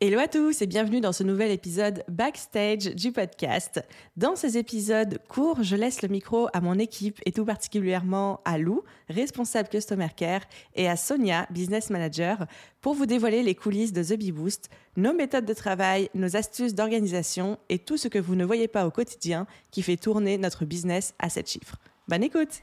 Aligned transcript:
Hello 0.00 0.20
à 0.20 0.28
tous 0.28 0.62
et 0.62 0.68
bienvenue 0.68 1.00
dans 1.00 1.12
ce 1.12 1.24
nouvel 1.24 1.50
épisode 1.50 2.04
backstage 2.06 2.94
du 2.94 3.10
podcast. 3.10 3.82
Dans 4.16 4.36
ces 4.36 4.56
épisodes 4.56 5.18
courts, 5.26 5.64
je 5.64 5.74
laisse 5.74 6.02
le 6.02 6.08
micro 6.08 6.46
à 6.52 6.60
mon 6.60 6.78
équipe 6.78 7.18
et 7.26 7.32
tout 7.32 7.44
particulièrement 7.44 8.40
à 8.44 8.58
Lou, 8.58 8.84
responsable 9.08 9.68
Customer 9.68 10.06
Care, 10.16 10.42
et 10.76 10.88
à 10.88 10.94
Sonia, 10.94 11.48
Business 11.50 11.90
Manager, 11.90 12.46
pour 12.80 12.94
vous 12.94 13.06
dévoiler 13.06 13.42
les 13.42 13.56
coulisses 13.56 13.92
de 13.92 14.04
The 14.04 14.16
Bee 14.16 14.30
Boost, 14.30 14.70
nos 14.96 15.12
méthodes 15.12 15.46
de 15.46 15.52
travail, 15.52 16.10
nos 16.14 16.36
astuces 16.36 16.76
d'organisation 16.76 17.58
et 17.68 17.80
tout 17.80 17.96
ce 17.96 18.06
que 18.06 18.20
vous 18.20 18.36
ne 18.36 18.44
voyez 18.44 18.68
pas 18.68 18.86
au 18.86 18.92
quotidien 18.92 19.48
qui 19.72 19.82
fait 19.82 19.96
tourner 19.96 20.38
notre 20.38 20.64
business 20.64 21.12
à 21.18 21.28
7 21.28 21.50
chiffres. 21.50 21.76
Bonne 22.06 22.22
écoute 22.22 22.62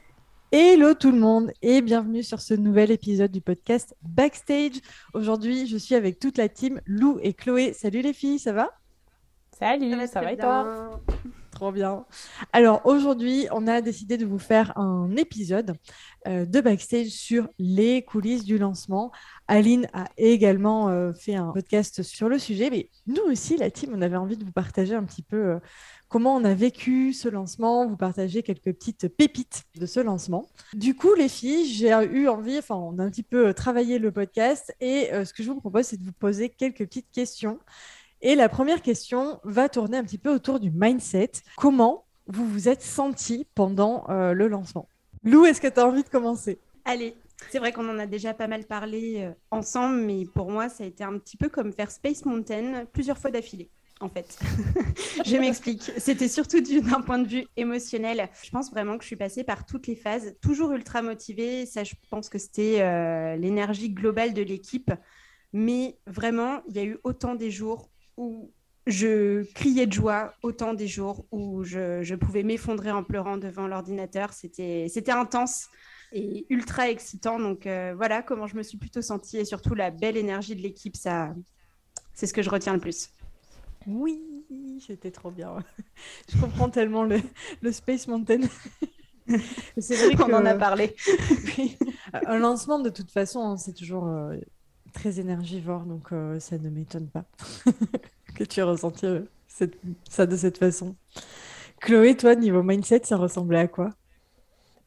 Hello 0.52 0.94
tout 0.94 1.10
le 1.10 1.18
monde 1.18 1.50
et 1.60 1.82
bienvenue 1.82 2.22
sur 2.22 2.40
ce 2.40 2.54
nouvel 2.54 2.92
épisode 2.92 3.32
du 3.32 3.40
podcast 3.40 3.96
Backstage. 4.02 4.80
Aujourd'hui, 5.12 5.66
je 5.66 5.76
suis 5.76 5.96
avec 5.96 6.20
toute 6.20 6.38
la 6.38 6.48
team 6.48 6.80
Lou 6.86 7.18
et 7.20 7.34
Chloé. 7.34 7.72
Salut 7.72 8.00
les 8.00 8.12
filles, 8.12 8.38
ça 8.38 8.52
va? 8.52 8.70
Salut, 9.58 10.06
ça 10.06 10.20
va, 10.20 10.32
et 10.32 10.36
toi? 10.36 11.00
Trop 11.50 11.72
bien. 11.72 12.04
Alors 12.52 12.82
aujourd'hui, 12.84 13.48
on 13.50 13.66
a 13.66 13.80
décidé 13.80 14.18
de 14.18 14.26
vous 14.26 14.38
faire 14.38 14.76
un 14.78 15.16
épisode 15.16 15.74
euh, 16.28 16.44
de 16.44 16.60
backstage 16.60 17.08
sur 17.08 17.48
les 17.58 18.02
coulisses 18.02 18.44
du 18.44 18.58
lancement. 18.58 19.10
Aline 19.48 19.88
a 19.94 20.04
également 20.18 20.90
euh, 20.90 21.14
fait 21.14 21.34
un 21.34 21.50
podcast 21.52 22.02
sur 22.02 22.28
le 22.28 22.38
sujet, 22.38 22.68
mais 22.70 22.90
nous 23.06 23.22
aussi, 23.22 23.56
la 23.56 23.70
team, 23.70 23.92
on 23.94 24.02
avait 24.02 24.18
envie 24.18 24.36
de 24.36 24.44
vous 24.44 24.52
partager 24.52 24.94
un 24.94 25.04
petit 25.04 25.22
peu 25.22 25.36
euh, 25.36 25.58
comment 26.08 26.36
on 26.36 26.44
a 26.44 26.54
vécu 26.54 27.12
ce 27.12 27.28
lancement, 27.28 27.86
vous 27.86 27.96
partager 27.96 28.42
quelques 28.42 28.72
petites 28.72 29.08
pépites 29.08 29.64
de 29.74 29.86
ce 29.86 30.00
lancement. 30.00 30.46
Du 30.72 30.94
coup, 30.94 31.14
les 31.14 31.28
filles, 31.28 31.66
j'ai 31.66 31.90
eu 31.90 32.28
envie, 32.28 32.58
enfin, 32.58 32.76
on 32.76 32.98
a 32.98 33.04
un 33.04 33.10
petit 33.10 33.22
peu 33.22 33.52
travaillé 33.54 33.98
le 33.98 34.12
podcast 34.12 34.74
et 34.80 35.12
euh, 35.12 35.24
ce 35.24 35.32
que 35.32 35.42
je 35.42 35.50
vous 35.50 35.60
propose, 35.60 35.86
c'est 35.86 35.96
de 35.96 36.04
vous 36.04 36.12
poser 36.12 36.48
quelques 36.48 36.86
petites 36.86 37.10
questions. 37.10 37.58
Et 38.22 38.34
la 38.34 38.48
première 38.48 38.82
question 38.82 39.40
va 39.44 39.68
tourner 39.68 39.98
un 39.98 40.04
petit 40.04 40.18
peu 40.18 40.32
autour 40.32 40.60
du 40.60 40.70
mindset. 40.70 41.32
Comment 41.56 42.04
vous 42.26 42.46
vous 42.46 42.68
êtes 42.68 42.82
senti 42.82 43.46
pendant 43.54 44.04
euh, 44.08 44.32
le 44.32 44.48
lancement? 44.48 44.88
Lou, 45.22 45.44
est-ce 45.44 45.60
que 45.60 45.68
tu 45.68 45.80
as 45.80 45.86
envie 45.86 46.02
de 46.02 46.08
commencer? 46.08 46.58
Allez, 46.84 47.14
c'est 47.50 47.58
vrai 47.58 47.72
qu'on 47.72 47.88
en 47.88 47.98
a 47.98 48.06
déjà 48.06 48.32
pas 48.32 48.46
mal 48.46 48.64
parlé 48.64 49.24
euh, 49.24 49.32
ensemble, 49.50 49.96
mais 49.96 50.24
pour 50.24 50.50
moi, 50.50 50.68
ça 50.68 50.84
a 50.84 50.86
été 50.86 51.04
un 51.04 51.18
petit 51.18 51.36
peu 51.36 51.48
comme 51.48 51.72
faire 51.72 51.90
Space 51.90 52.24
Mountain 52.24 52.84
plusieurs 52.92 53.18
fois 53.18 53.30
d'affilée 53.30 53.70
en 54.00 54.08
fait. 54.08 54.38
je 55.24 55.36
m'explique. 55.36 55.90
C'était 55.98 56.28
surtout 56.28 56.60
d'un 56.60 57.00
point 57.00 57.18
de 57.18 57.28
vue 57.28 57.46
émotionnel. 57.56 58.28
Je 58.42 58.50
pense 58.50 58.70
vraiment 58.70 58.98
que 58.98 59.04
je 59.04 59.08
suis 59.08 59.16
passée 59.16 59.44
par 59.44 59.64
toutes 59.64 59.86
les 59.86 59.96
phases, 59.96 60.36
toujours 60.40 60.72
ultra 60.72 61.02
motivée. 61.02 61.66
Ça, 61.66 61.84
je 61.84 61.94
pense 62.10 62.28
que 62.28 62.38
c'était 62.38 62.80
euh, 62.80 63.36
l'énergie 63.36 63.90
globale 63.90 64.34
de 64.34 64.42
l'équipe. 64.42 64.92
Mais 65.52 65.98
vraiment, 66.06 66.62
il 66.68 66.76
y 66.76 66.78
a 66.80 66.84
eu 66.84 66.98
autant 67.04 67.34
des 67.34 67.50
jours 67.50 67.90
où 68.16 68.52
je 68.86 69.42
criais 69.54 69.86
de 69.86 69.92
joie, 69.92 70.34
autant 70.42 70.74
des 70.74 70.86
jours 70.86 71.26
où 71.32 71.64
je, 71.64 72.14
pouvais 72.14 72.42
m'effondrer 72.42 72.90
en 72.90 73.02
pleurant 73.02 73.36
devant 73.36 73.66
l'ordinateur. 73.66 74.32
C'était 74.32 75.10
intense 75.10 75.68
et 76.12 76.46
ultra 76.50 76.90
excitant. 76.90 77.38
Donc 77.38 77.66
euh, 77.66 77.94
voilà 77.96 78.22
comment 78.22 78.46
je 78.46 78.56
me 78.56 78.62
suis 78.62 78.78
plutôt 78.78 79.02
sentie 79.02 79.38
et 79.38 79.44
surtout 79.44 79.74
la 79.74 79.90
belle 79.90 80.16
énergie 80.16 80.54
de 80.54 80.62
l'équipe, 80.62 80.96
c'est 80.96 82.26
ce 82.26 82.32
que 82.32 82.42
je 82.42 82.50
retiens 82.50 82.74
le 82.74 82.80
plus. 82.80 83.10
Oui, 83.86 84.20
c'était 84.84 85.10
trop 85.10 85.30
bien. 85.30 85.56
Je 86.28 86.40
comprends 86.40 86.68
tellement 86.68 87.04
le, 87.04 87.20
Space 87.72 88.08
Mountain. 88.08 88.40
C'est 89.78 89.96
vrai 89.96 90.14
qu'on 90.14 90.32
en 90.32 90.46
a 90.46 90.54
parlé. 90.54 90.94
Un 92.12 92.38
lancement, 92.38 92.78
de 92.78 92.90
toute 92.90 93.10
façon, 93.10 93.40
hein, 93.40 93.56
c'est 93.56 93.74
toujours 93.74 94.06
euh, 94.06 94.36
très 94.92 95.20
énergivore, 95.20 95.82
donc 95.82 96.12
euh, 96.12 96.38
ça 96.40 96.58
ne 96.58 96.70
m'étonne 96.70 97.08
pas 97.08 97.24
que 98.34 98.44
tu 98.44 98.60
aies 98.60 98.64
ressenti 98.64 99.06
euh, 99.06 99.22
ça 100.08 100.26
de 100.26 100.36
cette 100.36 100.58
façon. 100.58 100.96
Chloé, 101.80 102.16
toi, 102.16 102.34
niveau 102.34 102.62
mindset, 102.62 103.02
ça 103.04 103.16
ressemblait 103.16 103.58
à 103.58 103.68
quoi? 103.68 103.90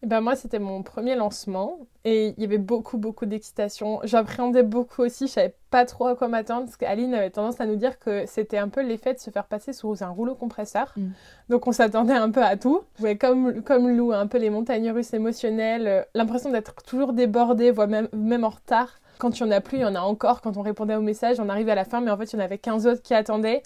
Eh 0.01 0.07
ben 0.07 0.21
moi, 0.21 0.37
c'était 0.37 0.59
mon 0.59 0.81
premier 0.81 1.15
lancement 1.15 1.77
et 2.05 2.33
il 2.37 2.41
y 2.41 2.45
avait 2.45 2.57
beaucoup, 2.57 2.97
beaucoup 2.97 3.25
d'excitation. 3.25 3.99
J'appréhendais 4.03 4.63
beaucoup 4.63 5.01
aussi, 5.01 5.27
je 5.27 5.33
savais 5.33 5.55
pas 5.71 5.85
trop 5.85 6.07
à 6.07 6.15
quoi 6.15 6.29
m'attendre 6.29 6.65
parce 6.65 6.77
qu'Aline 6.77 7.13
avait 7.13 7.29
tendance 7.31 7.59
à 7.59 7.65
nous 7.65 7.75
dire 7.75 7.99
que 7.99 8.25
c'était 8.25 8.57
un 8.57 8.69
peu 8.69 8.81
l'effet 8.81 9.13
de 9.13 9.19
se 9.19 9.29
faire 9.29 9.43
passer 9.43 9.73
sous 9.73 10.01
un 10.01 10.07
rouleau 10.07 10.35
compresseur. 10.35 10.93
Mm. 10.95 11.09
Donc 11.49 11.67
on 11.67 11.73
s'attendait 11.73 12.13
un 12.13 12.31
peu 12.31 12.41
à 12.41 12.55
tout. 12.55 12.81
Ouais, 13.01 13.17
comme, 13.17 13.61
comme 13.61 13.89
Lou, 13.89 14.13
un 14.13 14.27
peu 14.27 14.37
les 14.37 14.49
montagnes 14.49 14.89
russes 14.89 15.13
émotionnelles, 15.13 15.87
euh, 15.87 16.01
l'impression 16.13 16.49
d'être 16.49 16.81
toujours 16.83 17.11
débordé, 17.11 17.71
voire 17.71 17.89
même, 17.89 18.07
même 18.13 18.45
en 18.45 18.49
retard. 18.49 19.01
Quand 19.17 19.37
il 19.37 19.41
y 19.41 19.45
en 19.45 19.51
a 19.51 19.59
plus, 19.59 19.79
il 19.79 19.81
y 19.81 19.85
en 19.85 19.95
a 19.95 19.99
encore. 19.99 20.39
Quand 20.39 20.55
on 20.55 20.61
répondait 20.61 20.95
aux 20.95 21.01
messages, 21.01 21.41
on 21.41 21.49
arrivait 21.49 21.73
à 21.73 21.75
la 21.75 21.83
fin, 21.83 21.99
mais 21.99 22.09
en 22.09 22.17
fait, 22.17 22.31
il 22.31 22.37
y 22.37 22.41
en 22.41 22.45
avait 22.45 22.57
15 22.57 22.87
autres 22.87 23.01
qui 23.01 23.13
attendaient. 23.13 23.63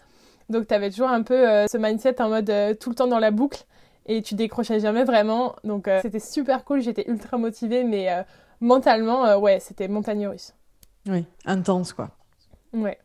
Donc 0.49 0.67
tu 0.67 0.73
avais 0.73 0.89
toujours 0.89 1.09
un 1.09 1.21
peu 1.21 1.47
euh, 1.47 1.67
ce 1.67 1.77
mindset 1.77 2.19
en 2.21 2.29
mode 2.29 2.49
euh, 2.49 2.73
tout 2.73 2.89
le 2.89 2.95
temps 2.95 3.07
dans 3.07 3.19
la 3.19 3.31
boucle 3.31 3.65
et 4.05 4.21
tu 4.21 4.35
décrochais 4.35 4.79
jamais 4.79 5.03
vraiment. 5.03 5.55
Donc 5.63 5.87
euh, 5.87 5.99
c'était 6.01 6.19
super 6.19 6.65
cool, 6.65 6.81
j'étais 6.81 7.09
ultra 7.09 7.37
motivée, 7.37 7.83
mais 7.83 8.11
euh, 8.11 8.23
mentalement, 8.61 9.25
euh, 9.25 9.37
ouais, 9.37 9.59
c'était 9.59 9.87
montagne 9.87 10.27
russe. 10.27 10.53
Oui, 11.07 11.25
intense 11.45 11.93
quoi. 11.93 12.11
Ouais. 12.73 12.97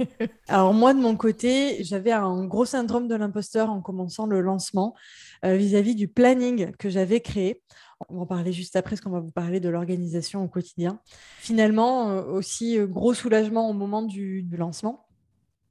Alors 0.48 0.74
moi 0.74 0.92
de 0.92 1.00
mon 1.00 1.16
côté, 1.16 1.82
j'avais 1.82 2.12
un 2.12 2.44
gros 2.44 2.66
syndrome 2.66 3.08
de 3.08 3.14
l'imposteur 3.14 3.70
en 3.70 3.80
commençant 3.80 4.26
le 4.26 4.40
lancement 4.40 4.94
vis-à-vis 5.42 5.94
du 5.94 6.08
planning 6.08 6.72
que 6.76 6.88
j'avais 6.88 7.20
créé. 7.20 7.62
On 8.08 8.16
va 8.16 8.22
en 8.22 8.26
parler 8.26 8.52
juste 8.52 8.76
après, 8.76 8.96
parce 8.96 9.02
qu'on 9.02 9.10
va 9.10 9.20
vous 9.20 9.30
parler 9.30 9.60
de 9.60 9.68
l'organisation 9.68 10.42
au 10.42 10.48
quotidien. 10.48 11.00
Finalement, 11.38 12.06
aussi 12.26 12.78
gros 12.80 13.14
soulagement 13.14 13.68
au 13.68 13.72
moment 13.72 14.02
du 14.02 14.46
lancement 14.52 15.03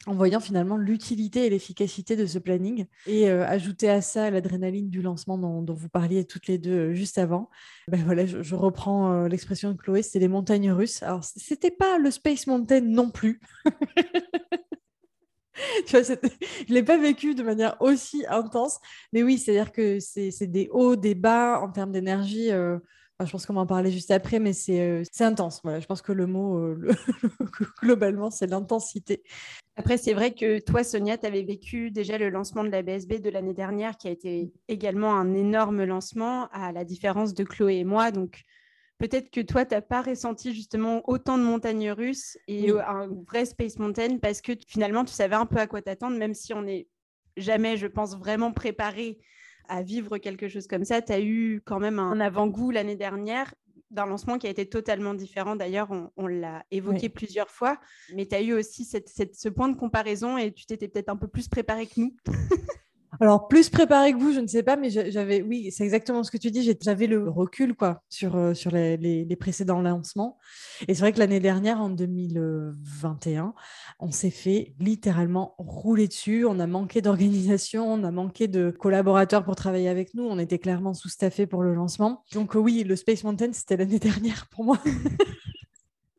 en 0.05 0.13
voyant 0.15 0.39
finalement 0.39 0.77
l'utilité 0.77 1.45
et 1.45 1.49
l'efficacité 1.49 2.15
de 2.15 2.25
ce 2.25 2.39
planning 2.39 2.85
et 3.07 3.29
euh, 3.29 3.45
ajouter 3.47 3.89
à 3.89 4.01
ça 4.01 4.29
l'adrénaline 4.29 4.89
du 4.89 5.01
lancement 5.01 5.37
dont, 5.37 5.73
vous 5.73 5.89
parliez 5.89 6.25
toutes 6.25 6.47
les 6.47 6.57
deux 6.57 6.89
euh, 6.89 6.93
juste 6.93 7.17
avant. 7.17 7.49
Ben 7.87 8.03
voilà, 8.03 8.25
je, 8.25 8.55
reprends 8.55 9.13
euh, 9.13 9.27
l'expression 9.27 9.71
de 9.71 9.77
Chloé, 9.77 10.01
c'était 10.01 10.19
les 10.19 10.27
montagnes 10.27 10.71
russes. 10.71 11.03
Alors, 11.03 11.23
c'était 11.23 11.71
pas 11.71 11.97
le 11.97 12.11
Space 12.11 12.47
Mountain 12.47 12.81
non 12.81 13.11
plus. 13.11 13.39
tu 15.87 15.91
vois, 15.91 16.01
je 16.01 16.13
ne 16.13 16.73
l'ai 16.73 16.83
pas 16.83 16.97
vécu 16.97 17.33
de 17.33 17.43
manière 17.43 17.77
aussi 17.79 18.25
intense, 18.27 18.79
mais 19.13 19.23
oui, 19.23 19.37
c'est-à-dire 19.37 19.71
que 19.71 19.99
c'est 19.99 20.47
des 20.47 20.67
hauts, 20.71 20.97
des 20.97 21.15
bas 21.15 21.61
en 21.61 21.69
termes 21.69 21.91
d'énergie 21.91 22.49
je 23.25 23.31
pense 23.31 23.45
qu'on 23.45 23.53
va 23.53 23.61
en 23.61 23.65
parler 23.65 23.91
juste 23.91 24.11
après, 24.11 24.39
mais 24.39 24.53
c'est 24.53 24.81
euh, 24.81 25.03
intense. 25.19 25.61
Voilà, 25.63 25.79
je 25.79 25.85
pense 25.85 26.01
que 26.01 26.11
le 26.11 26.27
mot, 26.27 26.57
euh, 26.57 26.89
globalement, 27.81 28.29
c'est 28.29 28.47
l'intensité. 28.47 29.23
Après, 29.75 29.97
c'est 29.97 30.13
vrai 30.13 30.33
que 30.33 30.59
toi, 30.59 30.83
Sonia, 30.83 31.17
tu 31.17 31.25
avais 31.25 31.43
vécu 31.43 31.91
déjà 31.91 32.17
le 32.17 32.29
lancement 32.29 32.63
de 32.63 32.69
la 32.69 32.81
BSB 32.81 33.19
de 33.19 33.29
l'année 33.29 33.53
dernière, 33.53 33.97
qui 33.97 34.07
a 34.07 34.11
été 34.11 34.53
également 34.67 35.15
un 35.15 35.33
énorme 35.33 35.83
lancement, 35.83 36.47
à 36.51 36.71
la 36.71 36.85
différence 36.85 37.33
de 37.33 37.43
Chloé 37.43 37.77
et 37.77 37.83
moi. 37.83 38.11
Donc, 38.11 38.41
peut-être 38.99 39.31
que 39.31 39.41
toi, 39.41 39.65
tu 39.65 39.73
n'as 39.73 39.81
pas 39.81 40.01
ressenti 40.01 40.53
justement 40.53 41.01
autant 41.09 41.37
de 41.37 41.43
montagnes 41.43 41.91
russes 41.91 42.37
et 42.47 42.69
un 42.71 43.07
vrai 43.27 43.45
Space 43.45 43.79
Mountain, 43.79 44.17
parce 44.21 44.41
que 44.41 44.53
finalement, 44.67 45.05
tu 45.05 45.13
savais 45.13 45.35
un 45.35 45.47
peu 45.47 45.57
à 45.57 45.67
quoi 45.67 45.81
t'attendre, 45.81 46.17
même 46.17 46.35
si 46.35 46.53
on 46.53 46.61
n'est 46.61 46.87
jamais, 47.35 47.77
je 47.77 47.87
pense, 47.87 48.15
vraiment 48.17 48.51
préparé 48.51 49.19
à 49.67 49.81
vivre 49.81 50.17
quelque 50.17 50.47
chose 50.47 50.67
comme 50.67 50.85
ça. 50.85 51.01
Tu 51.01 51.11
as 51.13 51.21
eu 51.21 51.61
quand 51.65 51.79
même 51.79 51.99
un 51.99 52.19
avant-goût 52.19 52.71
l'année 52.71 52.95
dernière 52.95 53.53
d'un 53.91 54.05
lancement 54.07 54.39
qui 54.39 54.47
a 54.47 54.49
été 54.49 54.67
totalement 54.67 55.13
différent. 55.13 55.55
D'ailleurs, 55.55 55.89
on, 56.17 56.27
l'a 56.27 56.65
évoqué 56.71 57.09
plusieurs 57.09 57.49
fois, 57.49 57.79
mais 58.15 58.25
tu 58.25 58.35
as 58.35 58.41
eu 58.41 58.53
aussi 58.53 58.85
cette, 58.85 59.09
ce 59.09 59.49
point 59.49 59.69
de 59.69 59.77
comparaison 59.77 60.37
et 60.37 60.51
tu 60.51 60.65
t'étais 60.65 60.87
peut-être 60.87 61.09
un 61.09 61.15
peu 61.15 61.27
plus 61.27 61.47
préparé 61.47 61.85
que 61.85 61.99
nous. 61.99 62.15
Alors, 63.21 63.47
plus 63.47 63.69
préparé 63.69 64.13
que 64.13 64.17
vous, 64.17 64.33
je 64.33 64.39
ne 64.39 64.47
sais 64.47 64.63
pas, 64.63 64.75
mais 64.75 64.89
j'avais, 64.89 65.41
oui, 65.41 65.71
c'est 65.71 65.83
exactement 65.83 66.23
ce 66.23 66.31
que 66.31 66.37
tu 66.37 66.51
dis. 66.51 66.75
J'avais 66.81 67.07
le 67.07 67.29
recul, 67.29 67.75
quoi, 67.75 68.01
sur, 68.09 68.35
euh, 68.35 68.53
sur 68.53 68.71
les, 68.71 69.35
précédents 69.39 69.81
lancements. 69.81 70.37
Et 70.87 70.93
c'est 70.93 71.01
vrai 71.01 71.11
que 71.11 71.19
l'année 71.19 71.39
dernière, 71.39 71.81
en 71.81 71.89
2021, 71.89 73.53
on 73.99 74.11
s'est 74.11 74.29
fait 74.29 74.73
littéralement 74.79 75.55
rouler 75.57 76.07
dessus. 76.07 76.45
On 76.45 76.59
a 76.59 76.67
manqué 76.67 77.01
d'organisation, 77.01 77.91
on 77.91 78.03
a 78.03 78.11
manqué 78.11 78.47
de 78.47 78.71
collaborateurs 78.71 79.43
pour 79.43 79.55
travailler 79.55 79.89
avec 79.89 80.13
nous. 80.13 80.23
On 80.23 80.39
était 80.39 80.59
clairement 80.59 80.93
sous-staffé 80.93 81.45
pour 81.45 81.63
le 81.63 81.73
lancement. 81.73 82.23
Donc, 82.33 82.55
oui, 82.55 82.83
le 82.83 82.95
Space 82.95 83.23
Mountain, 83.23 83.53
c'était 83.53 83.77
l'année 83.77 83.99
dernière 83.99 84.47
pour 84.49 84.63
moi. 84.63 84.79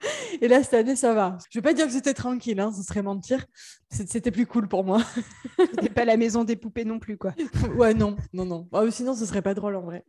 Et 0.40 0.48
là, 0.48 0.62
cette 0.62 0.74
année, 0.74 0.96
ça 0.96 1.14
va. 1.14 1.38
Je 1.50 1.58
vais 1.58 1.62
pas 1.62 1.72
dire 1.72 1.86
que 1.86 1.92
c'était 1.92 2.14
tranquille, 2.14 2.60
hein, 2.60 2.72
ce 2.72 2.82
serait 2.82 3.02
mentir. 3.02 3.44
C'était 3.90 4.30
plus 4.30 4.46
cool 4.46 4.68
pour 4.68 4.84
moi. 4.84 5.02
C'était 5.58 5.90
pas 5.90 6.04
la 6.04 6.16
maison 6.16 6.44
des 6.44 6.56
poupées 6.56 6.84
non 6.84 6.98
plus, 6.98 7.16
quoi. 7.16 7.34
ouais, 7.76 7.94
non, 7.94 8.16
non, 8.32 8.44
non. 8.44 8.68
Ah, 8.72 8.82
sinon, 8.90 9.14
ce 9.14 9.26
serait 9.26 9.42
pas 9.42 9.54
drôle 9.54 9.76
en 9.76 9.82
vrai. 9.82 10.04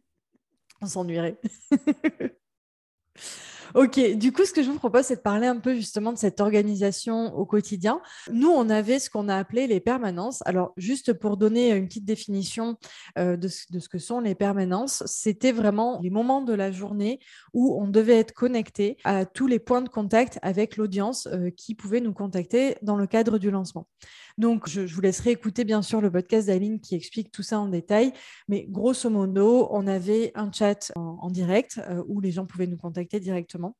On 0.81 0.88
s'ennuierait. 0.88 1.39
Ok, 3.75 4.00
du 4.16 4.31
coup, 4.31 4.45
ce 4.45 4.54
que 4.54 4.63
je 4.63 4.69
vous 4.69 4.80
propose, 4.80 5.07
c'est 5.07 5.18
de 5.18 5.22
parler 5.22 5.48
un 5.48 5.57
peu 5.57 5.75
justement 5.75 6.13
de 6.13 6.18
cette 6.18 6.39
organisation 6.39 7.36
au 7.36 7.45
quotidien. 7.45 8.00
Nous, 8.31 8.48
on 8.48 8.69
avait 8.69 9.00
ce 9.00 9.10
qu'on 9.10 9.27
a 9.27 9.36
appelé 9.36 9.68
les 9.68 9.81
permanences. 9.81 10.42
Alors, 10.45 10.72
juste 10.77 11.12
pour 11.12 11.36
donner 11.36 11.72
une 11.72 11.86
petite 11.86 12.06
définition 12.06 12.77
euh, 13.18 13.36
de, 13.36 13.50
ce, 13.50 13.89
que 13.89 14.00
sont 14.00 14.22
les 14.22 14.33
permanences, 14.33 15.04
c'était 15.07 15.51
vraiment 15.51 16.00
les 16.01 16.10
moments 16.10 16.42
de 16.42 16.54
la 16.54 16.72
journée 16.72 17.19
où 17.54 17.77
on 17.77 17.89
devait 17.89 18.18
être 18.18 18.31
connecté 18.31 18.95
à 19.04 19.25
tous 19.25 19.45
les 19.45 19.60
points 19.60 19.81
de 19.81 19.89
contact 19.89 20.39
avec 20.42 20.78
l'audience 20.78 21.28
euh, 21.28 21.50
qui 21.50 21.75
pouvait 21.75 22.00
nous 22.00 22.13
contacter 22.13 22.78
dans 22.81 22.95
le 22.95 23.07
cadre 23.07 23.38
du 23.39 23.51
lancement. 23.51 23.89
Donc, 24.38 24.68
je, 24.68 24.82
vous 24.82 25.02
laisserai 25.02 25.32
écouter 25.32 25.64
bien 25.64 25.82
sûr 25.82 26.02
le 26.02 26.12
podcast 26.12 26.48
d'Aline 26.48 26.82
qui 26.82 26.96
explique 26.96 27.32
tout 27.32 27.44
ça 27.44 27.60
en 27.60 27.68
détail. 27.68 28.12
Mais 28.50 28.66
grosso 28.68 29.10
modo, 29.10 29.68
on 29.72 29.88
avait 29.88 30.32
un 30.36 30.52
chat 30.52 30.92
en, 30.96 31.30
direct 31.30 31.82
euh, 31.90 32.04
où 32.08 32.20
les 32.20 32.32
gens 32.32 32.46
pouvaient 32.46 32.68
nous 32.68 32.78
contacter 32.78 33.20
directement 33.20 33.76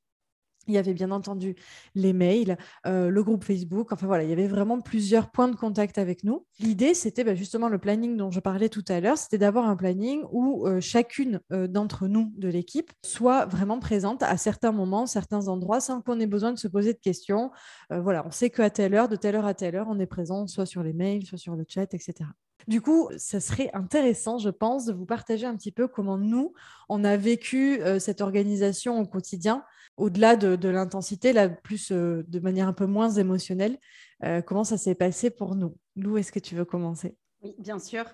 il 0.68 0.74
y 0.74 0.78
avait 0.78 0.94
bien 0.94 1.12
entendu 1.12 1.56
les 1.94 2.14
mails, 2.14 2.58
euh, 2.86 3.10
le 3.10 3.24
groupe 3.24 3.44
Facebook, 3.44 3.92
enfin 3.92 4.08
voilà, 4.08 4.24
il 4.24 4.30
y 4.30 4.34
avait 4.34 4.48
vraiment 4.48 4.82
plusieurs 4.82 5.32
points 5.32 5.48
de 5.48 5.56
contact 5.56 5.98
avec 5.98 6.24
nous. 6.24 6.46
L'idée, 6.60 6.94
c'était 6.94 7.24
bah, 7.24 7.36
justement 7.36 7.70
le 7.70 7.78
planning 7.78 8.18
dont 8.18 8.32
je 8.32 8.40
parlais 8.40 8.70
tout 8.70 8.84
à 8.88 9.00
l'heure, 9.00 9.18
c'était 9.18 9.38
d'avoir 9.38 9.68
un 9.68 9.76
planning 9.76 10.24
où 10.32 10.68
euh, 10.68 10.80
chacune 10.82 11.40
euh, 11.52 11.68
d'entre 11.68 12.08
nous 12.08 12.34
de 12.38 12.48
l'équipe 12.48 12.92
soit 13.04 13.46
vraiment 13.46 13.80
présente 13.80 14.24
à 14.24 14.38
certains 14.38 14.72
moments, 14.72 15.06
certains 15.06 15.48
endroits, 15.48 15.80
sans 15.80 16.02
qu'on 16.02 16.20
ait 16.20 16.28
besoin 16.28 16.52
de 16.52 16.60
se 16.60 16.68
poser 16.68 16.94
de 16.94 17.00
questions. 17.00 17.52
voilà, 17.90 18.26
on 18.26 18.32
sait 18.32 18.50
qu'à 18.50 18.70
telle 18.70 18.94
heure, 18.94 19.08
de 19.08 19.16
telle 19.16 19.36
heure 19.36 19.46
à 19.46 19.54
telle 19.54 19.76
heure, 19.76 19.88
on 19.90 20.00
est 20.00 20.06
présent, 20.06 20.48
soit 20.48 20.66
sur 20.66 20.84
les 20.84 20.94
mails, 20.94 21.26
soit 21.26 21.38
sur 21.38 21.56
le 21.56 21.66
chat, 21.68 21.94
etc. 21.94 22.30
Du 22.68 22.82
coup, 22.82 23.10
ça 23.18 23.40
serait 23.40 23.70
intéressant, 23.74 24.38
je 24.40 24.50
pense, 24.50 24.86
de 24.86 24.94
vous 24.94 25.06
partager 25.06 25.46
un 25.46 25.56
petit 25.56 25.72
peu 25.72 25.88
comment 25.88 26.18
nous, 26.18 26.54
on 26.90 27.04
a 27.04 27.16
vécu 27.18 27.80
cette 28.00 28.22
organisation 28.22 29.00
au 29.00 29.06
quotidien 29.06 29.64
au-delà 29.98 30.36
de, 30.36 30.70
l'intensité, 30.70 31.34
là, 31.34 31.50
plus 31.50 31.92
euh, 31.92 32.24
de 32.28 32.40
manière 32.40 32.68
un 32.68 32.74
peu 32.74 32.86
moins 32.86 33.10
émotionnelle, 33.10 33.78
euh, 34.24 34.42
comment 34.42 34.64
ça 34.64 34.78
s'est 34.78 34.96
passé 34.96 35.30
pour 35.30 35.56
nous? 35.56 35.78
Lou, 35.96 36.18
est-ce 36.18 36.32
que 36.32 36.40
tu 36.40 36.56
veux 36.56 36.66
commencer? 36.66 37.16
Oui, 37.42 37.56
bien 37.60 37.80
sûr. 37.80 38.06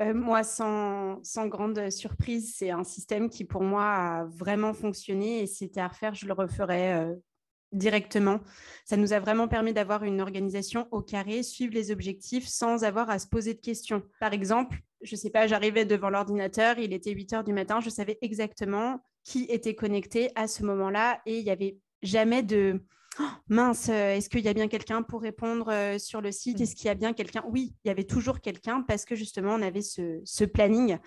Euh, 0.00 0.14
moi, 0.14 0.44
sans, 0.44 1.20
grande 1.46 1.90
surprise, 1.90 2.54
c'est 2.56 2.70
un 2.70 2.84
système 2.84 3.28
qui, 3.28 3.44
pour 3.44 3.62
moi, 3.62 3.84
a 3.84 4.24
vraiment 4.26 4.72
fonctionné 4.72 5.42
et 5.42 5.46
si 5.46 5.66
c'était 5.66 5.80
à 5.80 5.88
refaire, 5.88 6.14
je 6.14 6.26
le 6.26 6.32
referais 6.32 7.06
directement. 7.72 8.40
Ça 8.84 8.96
nous 8.96 9.12
a 9.12 9.18
vraiment 9.18 9.48
permis 9.48 9.72
d'avoir 9.72 10.04
une 10.04 10.20
organisation 10.20 10.86
au 10.92 11.02
carré, 11.02 11.42
suivre 11.42 11.74
les 11.74 11.90
objectifs 11.90 12.46
sans 12.46 12.84
avoir 12.84 13.10
à 13.10 13.18
se 13.18 13.26
poser 13.26 13.54
de 13.54 13.60
questions. 13.60 14.02
Par 14.20 14.32
exemple, 14.32 14.78
je 15.02 15.14
ne 15.14 15.18
sais 15.18 15.30
pas, 15.30 15.46
j'arrivais 15.46 15.84
devant 15.84 16.08
l'ordinateur, 16.08 16.78
il 16.78 16.92
était 16.92 17.12
8 17.12 17.32
heures 17.32 17.44
du 17.44 17.52
matin, 17.52 17.80
je 17.80 17.90
savais 17.90 18.18
exactement 18.22 19.00
qui 19.26 19.44
était 19.48 19.74
connecté 19.74 20.30
à 20.36 20.46
ce 20.46 20.62
moment-là 20.62 21.20
et 21.26 21.38
il 21.38 21.44
n'y 21.44 21.50
avait 21.50 21.76
jamais 22.00 22.44
de 22.44 22.80
oh, 23.18 23.24
mince, 23.48 23.88
euh, 23.88 24.14
est-ce 24.14 24.30
qu'il 24.30 24.44
y 24.44 24.48
a 24.48 24.54
bien 24.54 24.68
quelqu'un 24.68 25.02
pour 25.02 25.20
répondre 25.20 25.68
euh, 25.68 25.98
sur 25.98 26.20
le 26.20 26.30
site? 26.30 26.60
Est-ce 26.60 26.76
qu'il 26.76 26.86
y 26.86 26.90
a 26.90 26.94
bien 26.94 27.12
quelqu'un? 27.12 27.42
Oui, 27.50 27.74
il 27.84 27.88
y 27.88 27.90
avait 27.90 28.04
toujours 28.04 28.40
quelqu'un 28.40 28.82
parce 28.82 29.04
que 29.04 29.16
justement, 29.16 29.54
on 29.54 29.62
avait 29.62 29.82
ce, 29.82 30.44
planning. 30.44 30.98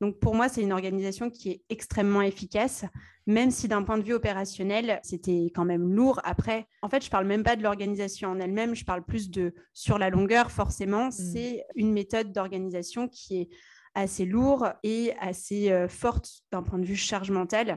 Donc 0.00 0.20
pour 0.20 0.36
moi, 0.36 0.48
c'est 0.48 0.62
une 0.62 0.72
organisation 0.72 1.30
qui 1.30 1.50
est 1.50 1.62
extrêmement 1.68 2.22
efficace, 2.22 2.84
même 3.26 3.50
si 3.50 3.66
d'un 3.66 3.82
point 3.82 3.98
de 3.98 4.04
vue 4.04 4.14
opérationnel, 4.14 5.00
c'était 5.02 5.50
quand 5.52 5.64
même 5.64 5.92
lourd. 5.92 6.20
Après, 6.22 6.68
en 6.80 6.88
fait, 6.88 7.04
je 7.04 7.10
parle 7.10 7.26
même 7.26 7.42
pas 7.42 7.56
de 7.56 7.62
l'organisation 7.64 8.30
en 8.30 8.38
elle-même, 8.38 8.76
je 8.76 8.84
parle 8.84 9.04
plus 9.04 9.30
de 9.30 9.52
sur 9.72 9.98
la 9.98 10.10
longueur, 10.10 10.52
forcément. 10.52 11.06
Mmh. 11.06 11.12
C'est 11.12 11.64
une 11.74 11.92
méthode 11.92 12.32
d'organisation 12.32 13.08
qui 13.08 13.40
est 13.40 13.48
assez 13.94 14.24
lourd 14.24 14.68
et 14.82 15.12
assez 15.20 15.70
euh, 15.70 15.88
forte 15.88 16.42
d'un 16.52 16.62
point 16.62 16.78
de 16.78 16.84
vue 16.84 16.96
charge 16.96 17.30
mentale. 17.30 17.76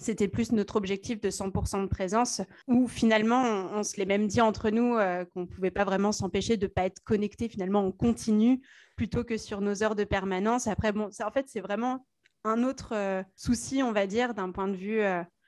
C'était 0.00 0.28
plus 0.28 0.52
notre 0.52 0.76
objectif 0.76 1.20
de 1.20 1.28
100% 1.28 1.82
de 1.82 1.88
présence, 1.88 2.40
où 2.68 2.86
finalement, 2.86 3.42
on, 3.42 3.82
se 3.82 3.96
l'est 3.96 4.06
même 4.06 4.28
dit 4.28 4.40
entre 4.40 4.70
nous 4.70 4.94
euh, 4.94 5.24
qu'on 5.24 5.40
ne 5.40 5.46
pouvait 5.46 5.72
pas 5.72 5.84
vraiment 5.84 6.12
s'empêcher 6.12 6.56
de 6.56 6.66
ne 6.66 6.70
pas 6.70 6.84
être 6.84 7.02
connecté 7.02 7.48
finalement 7.48 7.84
en 7.84 7.90
continu 7.90 8.60
plutôt 8.96 9.24
que 9.24 9.36
sur 9.36 9.60
nos 9.60 9.82
heures 9.82 9.96
de 9.96 10.04
permanence. 10.04 10.68
Après, 10.68 10.92
bon, 10.92 11.10
ça, 11.10 11.26
en 11.26 11.32
fait, 11.32 11.46
c'est 11.48 11.60
vraiment 11.60 12.06
un 12.44 12.62
autre 12.62 12.94
euh, 12.94 13.22
souci, 13.34 13.82
on 13.82 13.92
va 13.92 14.06
dire, 14.06 14.34
d'un 14.34 14.52
point 14.52 14.68
de 14.68 14.76
vue 14.76 15.00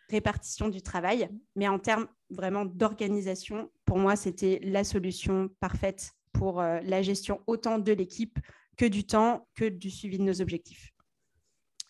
répartition 0.09 0.69
du 0.69 0.83
travail. 0.83 1.29
Mais 1.55 1.69
en 1.69 1.79
termes 1.79 2.09
vraiment 2.31 2.65
d'organisation, 2.65 3.71
pour 3.85 3.99
moi, 3.99 4.17
c'était 4.17 4.59
la 4.65 4.83
solution 4.83 5.49
parfaite 5.61 6.11
pour 6.33 6.61
la 6.61 7.03
gestion 7.03 7.41
autant 7.47 7.79
de 7.79 7.93
l'équipe 7.93 8.38
que 8.81 8.87
du 8.87 9.05
temps, 9.05 9.47
que 9.56 9.69
du 9.69 9.91
suivi 9.91 10.17
de 10.17 10.23
nos 10.23 10.41
objectifs. 10.41 10.94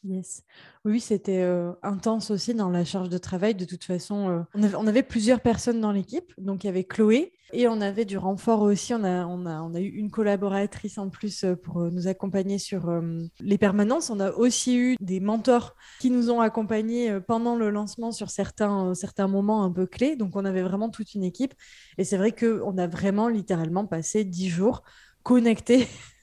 Yes. 0.02 0.42
Oui, 0.84 0.98
c'était 0.98 1.42
euh, 1.42 1.72
intense 1.84 2.32
aussi 2.32 2.52
dans 2.52 2.68
la 2.68 2.84
charge 2.84 3.08
de 3.08 3.18
travail. 3.18 3.54
De 3.54 3.64
toute 3.64 3.84
façon, 3.84 4.46
euh, 4.56 4.70
on, 4.74 4.86
avait, 4.88 5.04
plusieurs 5.04 5.40
personnes 5.40 5.80
dans 5.80 5.92
l'équipe. 5.92 6.32
Donc, 6.36 6.64
il 6.64 6.66
y 6.66 6.70
avait 6.70 6.82
Chloé 6.82 7.32
et 7.52 7.68
on 7.68 7.80
avait 7.80 8.04
du 8.06 8.18
renfort 8.18 8.62
aussi. 8.62 8.92
On 8.92 9.04
a, 9.04 9.24
on 9.24 9.46
a, 9.46 9.60
on 9.60 9.72
a 9.72 9.78
eu 9.78 9.86
une 9.86 10.10
collaboratrice 10.10 10.98
en 10.98 11.10
plus 11.10 11.44
euh, 11.44 11.54
pour 11.54 11.80
nous 11.92 12.08
accompagner 12.08 12.58
sur 12.58 12.90
les 13.38 13.58
permanences. 13.58 14.10
On 14.10 14.18
a 14.18 14.32
aussi 14.32 14.76
eu 14.76 14.96
des 14.98 15.20
mentors 15.20 15.76
qui 16.00 16.10
nous 16.10 16.28
ont 16.32 16.40
accompagnés 16.40 17.20
pendant 17.20 17.54
le 17.54 17.70
lancement 17.70 18.10
sur 18.10 18.30
certains, 18.30 18.94
certains 18.94 19.28
moments 19.28 19.62
un 19.62 19.70
peu 19.70 19.86
clés. 19.86 20.16
Donc, 20.16 20.34
on 20.34 20.44
avait 20.44 20.62
vraiment 20.62 20.88
toute 20.88 21.14
une 21.14 21.22
équipe. 21.22 21.54
Et 21.98 22.04
c'est 22.04 22.16
vrai 22.16 22.32
qu'on 22.32 22.78
a 22.78 22.88
vraiment 22.88 23.28
littéralement 23.28 23.86
passé 23.86 24.24
dix 24.24 24.48
jours 24.48 24.82
connectés 25.22 25.86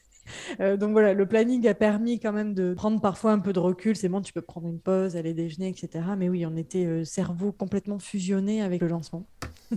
Euh, 0.60 0.78
donc 0.78 0.92
voilà, 0.92 1.14
le 1.14 1.26
planning 1.26 1.68
a 1.68 1.74
permis 1.74 2.20
quand 2.20 2.32
même 2.34 2.54
de 2.54 2.74
prendre 2.74 3.02
parfois 3.02 3.32
un 3.32 3.40
peu 3.40 3.54
de 3.54 3.60
recul. 3.60 3.96
C'est 3.96 4.10
bon, 4.10 4.22
tu 4.22 4.34
peux 4.34 4.42
prendre 4.42 4.68
une 4.68 4.80
pause, 4.80 5.16
aller 5.16 5.34
déjeuner, 5.34 5.70
etc. 5.70 6.06
Mais 6.18 6.30
oui, 6.30 6.46
on 6.46 6.56
était 6.56 6.86
euh, 6.86 7.04
cerveau 7.04 7.52
complètement 7.52 8.00
fusionné 8.00 8.62
avec 8.62 8.82
le 8.82 8.88
lancement. 8.88 9.26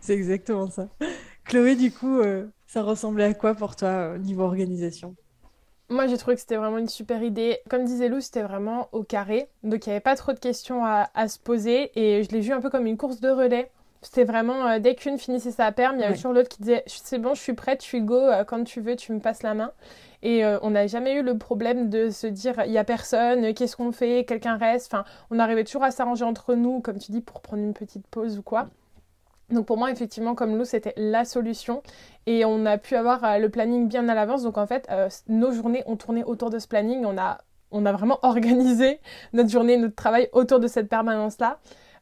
C'est 0.00 0.14
exactement 0.14 0.70
ça. 0.70 0.88
Chloé, 1.44 1.76
du 1.76 1.92
coup, 1.92 2.20
euh, 2.20 2.46
ça 2.66 2.82
ressemblait 2.82 3.24
à 3.24 3.34
quoi 3.34 3.54
pour 3.54 3.76
toi 3.76 4.16
niveau 4.18 4.42
organisation? 4.42 5.14
Moi, 5.88 6.06
j'ai 6.06 6.16
trouvé 6.16 6.36
que 6.36 6.40
c'était 6.40 6.56
vraiment 6.56 6.78
une 6.78 6.88
super 6.88 7.22
idée. 7.22 7.58
Comme 7.68 7.84
disait 7.84 8.08
Lou, 8.08 8.20
c'était 8.20 8.42
vraiment 8.42 8.88
au 8.92 9.02
carré. 9.02 9.48
Donc, 9.62 9.86
il 9.86 9.90
n'y 9.90 9.94
avait 9.94 10.00
pas 10.00 10.16
trop 10.16 10.32
de 10.32 10.38
questions 10.38 10.84
à, 10.84 11.10
à 11.14 11.28
se 11.28 11.38
poser. 11.38 11.90
Et 11.96 12.22
je 12.22 12.30
l'ai 12.30 12.40
vu 12.40 12.52
un 12.52 12.60
peu 12.60 12.70
comme 12.70 12.86
une 12.86 12.96
course 12.96 13.20
de 13.20 13.28
relais. 13.28 13.70
C'était 14.02 14.24
vraiment, 14.24 14.66
euh, 14.66 14.78
dès 14.80 14.96
qu'une 14.96 15.16
finissait 15.16 15.52
sa 15.52 15.70
perme, 15.70 15.96
il 15.96 16.00
y 16.00 16.04
avait 16.04 16.16
toujours 16.16 16.32
l'autre 16.32 16.48
qui 16.48 16.58
disait 16.60 16.82
C'est 16.86 17.18
bon, 17.18 17.34
je 17.34 17.40
suis 17.40 17.52
prête, 17.52 17.82
je 17.82 17.86
suis 17.86 18.00
go, 18.00 18.16
euh, 18.16 18.42
quand 18.42 18.64
tu 18.64 18.80
veux, 18.80 18.96
tu 18.96 19.12
me 19.12 19.20
passes 19.20 19.44
la 19.44 19.54
main. 19.54 19.70
Et 20.22 20.44
euh, 20.44 20.58
on 20.62 20.70
n'a 20.70 20.88
jamais 20.88 21.14
eu 21.14 21.22
le 21.22 21.38
problème 21.38 21.88
de 21.88 22.10
se 22.10 22.26
dire 22.26 22.60
Il 22.66 22.72
n'y 22.72 22.78
a 22.78 22.84
personne, 22.84 23.54
qu'est-ce 23.54 23.76
qu'on 23.76 23.92
fait, 23.92 24.24
quelqu'un 24.24 24.56
reste. 24.56 24.92
Enfin, 24.92 25.04
on 25.30 25.38
arrivait 25.38 25.62
toujours 25.62 25.84
à 25.84 25.92
s'arranger 25.92 26.24
entre 26.24 26.54
nous, 26.56 26.80
comme 26.80 26.98
tu 26.98 27.12
dis, 27.12 27.20
pour 27.20 27.40
prendre 27.42 27.62
une 27.62 27.74
petite 27.74 28.04
pause 28.08 28.38
ou 28.38 28.42
quoi. 28.42 28.68
Donc 29.50 29.66
pour 29.66 29.76
moi, 29.76 29.92
effectivement, 29.92 30.34
comme 30.34 30.56
nous, 30.56 30.64
c'était 30.64 30.94
la 30.96 31.24
solution. 31.24 31.82
Et 32.26 32.44
on 32.44 32.66
a 32.66 32.78
pu 32.78 32.96
avoir 32.96 33.38
le 33.38 33.48
planning 33.50 33.86
bien 33.86 34.08
à 34.08 34.14
l'avance. 34.14 34.42
Donc 34.42 34.58
en 34.58 34.66
fait, 34.66 34.88
nos 35.28 35.52
journées 35.52 35.84
ont 35.86 35.96
tourné 35.96 36.24
autour 36.24 36.50
de 36.50 36.58
ce 36.58 36.66
planning. 36.66 37.04
On 37.04 37.18
a, 37.18 37.38
on 37.70 37.86
a 37.86 37.92
vraiment 37.92 38.18
organisé 38.22 38.98
notre 39.32 39.50
journée, 39.50 39.76
notre 39.76 39.94
travail 39.94 40.28
autour 40.32 40.58
de 40.58 40.66
cette 40.66 40.88
permanence-là. 40.88 41.58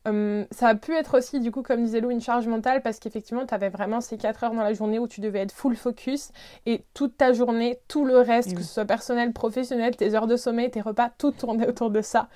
Hum, 0.07 0.47
ça 0.50 0.69
a 0.69 0.75
pu 0.75 0.95
être 0.95 1.19
aussi, 1.19 1.40
du 1.40 1.50
coup, 1.50 1.62
comme 1.62 1.85
disait 1.85 2.00
Lou, 2.00 2.11
une 2.11 2.23
charge 2.23 2.49
mentale 2.49 2.80
parce 2.83 2.99
qu'effectivement, 2.99 3.45
tu 3.45 3.52
avais 3.52 3.69
vraiment 3.69 4.00
ces 4.00 4.16
4 4.16 4.45
heures 4.45 4.54
dans 4.54 4.62
la 4.62 4.73
journée 4.73 4.99
où 4.99 5.07
tu 5.07 5.21
devais 5.21 5.40
être 5.40 5.52
full 5.52 5.76
focus 5.76 6.30
et 6.64 6.85
toute 6.95 7.19
ta 7.19 7.35
journée, 7.35 7.80
tout 7.87 8.07
le 8.07 8.19
reste, 8.19 8.54
que 8.54 8.62
ce 8.62 8.73
soit 8.73 8.87
personnel, 8.87 9.33
professionnel, 9.35 9.95
tes 9.97 10.14
heures 10.14 10.26
de 10.26 10.37
sommeil, 10.37 10.71
tes 10.71 10.80
repas, 10.80 11.11
tout 11.19 11.33
tournait 11.33 11.69
autour 11.69 11.90
de 11.90 12.00
ça. 12.00 12.28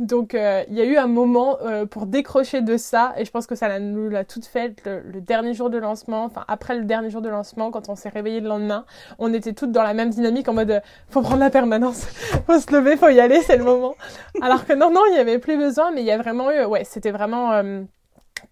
Donc 0.00 0.34
euh, 0.34 0.64
il 0.68 0.74
y 0.76 0.80
a 0.80 0.84
eu 0.86 0.96
un 0.96 1.06
moment 1.06 1.58
euh, 1.60 1.84
pour 1.84 2.06
décrocher 2.06 2.62
de 2.62 2.78
ça 2.78 3.12
et 3.18 3.26
je 3.26 3.30
pense 3.30 3.46
que 3.46 3.54
ça 3.54 3.78
nous 3.78 4.08
l'a 4.08 4.24
tout 4.24 4.40
fait 4.40 4.74
le, 4.86 5.20
dernier 5.20 5.52
jour 5.52 5.68
de 5.68 5.76
lancement, 5.76 6.24
enfin 6.24 6.42
après 6.48 6.74
le 6.74 6.84
dernier 6.84 7.10
jour 7.10 7.20
de 7.20 7.28
lancement, 7.28 7.70
quand 7.70 7.90
on 7.90 7.96
s'est 7.96 8.08
réveillé 8.08 8.40
le 8.40 8.48
lendemain, 8.48 8.86
on 9.18 9.34
était 9.34 9.52
toutes 9.52 9.72
dans 9.72 9.82
la 9.82 9.92
même 9.92 10.08
dynamique 10.08 10.48
en 10.48 10.54
mode 10.54 10.80
faut 11.10 11.20
prendre 11.20 11.40
la 11.40 11.50
permanence, 11.50 12.06
faut 12.46 12.58
se 12.58 12.72
lever, 12.72 12.96
faut 12.96 13.10
y 13.10 13.20
aller, 13.20 13.42
c'est 13.42 13.58
le 13.58 13.64
moment. 13.64 13.94
Alors 14.42 14.64
que 14.66 14.72
non 14.72 14.90
non, 14.90 15.02
il 15.10 15.16
y 15.16 15.18
avait 15.18 15.38
plus 15.38 15.56
besoin, 15.56 15.90
mais 15.92 16.02
il 16.02 16.06
y 16.06 16.10
a 16.10 16.18
vraiment 16.18 16.50
eu, 16.50 16.64
ouais, 16.64 16.84
c'était 16.84 17.10
vraiment 17.10 17.52
euh, 17.52 17.82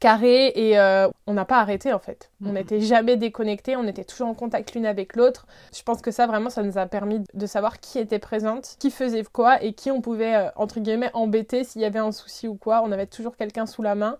carré 0.01 0.53
et 0.55 0.79
euh, 0.79 1.09
on 1.27 1.35
n'a 1.35 1.45
pas 1.45 1.59
arrêté 1.59 1.93
en 1.93 1.99
fait. 1.99 2.31
On 2.45 2.53
n'était 2.53 2.81
jamais 2.81 3.17
déconnectés, 3.17 3.77
on 3.77 3.87
était 3.87 4.05
toujours 4.05 4.29
en 4.29 4.35
contact 4.35 4.75
l'une 4.75 4.87
avec 4.87 5.17
l'autre. 5.17 5.47
Je 5.75 5.83
pense 5.83 6.01
que 6.01 6.11
ça 6.11 6.27
vraiment 6.27 6.51
ça 6.51 6.63
nous 6.63 6.79
a 6.79 6.87
permis 6.87 7.23
de 7.35 7.47
savoir 7.47 7.81
qui 7.81 7.99
était 7.99 8.19
présente, 8.19 8.77
qui 8.79 8.91
faisait 8.91 9.25
quoi 9.25 9.63
et 9.63 9.73
qui 9.73 9.91
on 9.91 10.01
pouvait 10.01 10.35
euh, 10.35 10.51
entre 10.57 10.81
guillemets 10.81 11.11
embêter 11.15 11.65
s'il 11.65 11.83
y 11.83 11.85
avait 11.85 11.99
un 11.99 12.13
souci 12.13 12.49
ou 12.49 12.55
quoi. 12.55 12.83
On 12.85 12.93
avait 12.93 13.07
toujours 13.07 13.37
quelqu'un 13.37 13.67
sous 13.67 13.83
la 13.83 13.95
main 13.95 14.19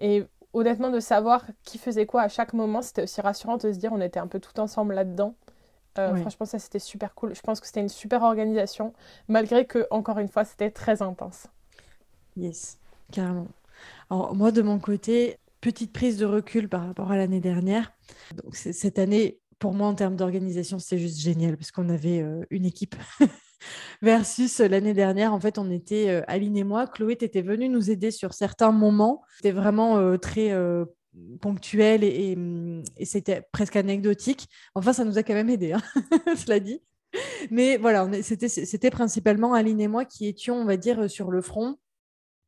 et 0.00 0.24
honnêtement 0.52 0.90
de 0.90 1.00
savoir 1.00 1.44
qui 1.64 1.78
faisait 1.78 2.06
quoi 2.06 2.22
à 2.22 2.28
chaque 2.28 2.52
moment, 2.52 2.82
c'était 2.82 3.02
aussi 3.02 3.20
rassurant 3.20 3.56
de 3.56 3.72
se 3.72 3.78
dire 3.78 3.92
on 3.92 4.00
était 4.00 4.20
un 4.20 4.28
peu 4.28 4.40
tout 4.40 4.58
ensemble 4.60 4.94
là-dedans. 4.94 5.34
Euh, 5.98 6.14
franchement, 6.16 6.46
ça 6.46 6.58
c'était 6.58 6.78
super 6.78 7.14
cool. 7.14 7.34
Je 7.34 7.40
pense 7.40 7.60
que 7.60 7.66
c'était 7.66 7.80
une 7.80 7.88
super 7.88 8.22
organisation, 8.22 8.92
malgré 9.26 9.66
que, 9.66 9.86
encore 9.90 10.18
une 10.18 10.28
fois, 10.28 10.44
c'était 10.44 10.70
très 10.70 11.02
intense. 11.02 11.46
Yes, 12.36 12.78
carrément. 13.12 13.48
Alors, 14.10 14.34
moi, 14.34 14.52
de 14.52 14.62
mon 14.62 14.78
côté, 14.78 15.38
petite 15.60 15.92
prise 15.92 16.16
de 16.18 16.26
recul 16.26 16.68
par 16.68 16.86
rapport 16.86 17.10
à 17.10 17.16
l'année 17.16 17.40
dernière. 17.40 17.92
Donc, 18.42 18.54
cette 18.54 18.98
année, 18.98 19.40
pour 19.58 19.74
moi, 19.74 19.88
en 19.88 19.94
termes 19.94 20.16
d'organisation, 20.16 20.78
c'était 20.78 20.98
juste 20.98 21.18
génial 21.18 21.56
parce 21.56 21.70
qu'on 21.70 21.88
avait 21.88 22.20
euh, 22.20 22.42
une 22.50 22.64
équipe 22.64 22.96
versus 24.02 24.60
l'année 24.60 24.94
dernière. 24.94 25.32
En 25.32 25.40
fait, 25.40 25.58
on 25.58 25.70
était, 25.70 26.10
euh, 26.10 26.22
Aline 26.28 26.56
et 26.56 26.64
moi, 26.64 26.86
Chloé, 26.86 27.16
était 27.20 27.42
venue 27.42 27.68
nous 27.68 27.90
aider 27.90 28.10
sur 28.10 28.34
certains 28.34 28.72
moments. 28.72 29.22
C'était 29.36 29.52
vraiment 29.52 29.98
euh, 29.98 30.16
très 30.16 30.52
ponctuel 31.40 32.04
et, 32.04 32.36
c'était 33.04 33.42
presque 33.52 33.76
anecdotique. 33.76 34.48
Enfin, 34.74 34.92
ça 34.92 35.04
nous 35.04 35.18
a 35.18 35.22
quand 35.22 35.34
même 35.34 35.50
aidé, 35.50 35.72
hein, 35.72 35.82
cela 36.36 36.60
dit. 36.60 36.80
Mais 37.50 37.78
voilà, 37.78 38.08
c'était 38.22 38.90
principalement 38.90 39.54
Aline 39.54 39.80
et 39.80 39.88
moi 39.88 40.04
qui 40.04 40.26
étions, 40.26 40.56
on 40.56 40.64
va 40.64 40.76
dire, 40.76 41.10
sur 41.10 41.30
le 41.30 41.40
front 41.40 41.78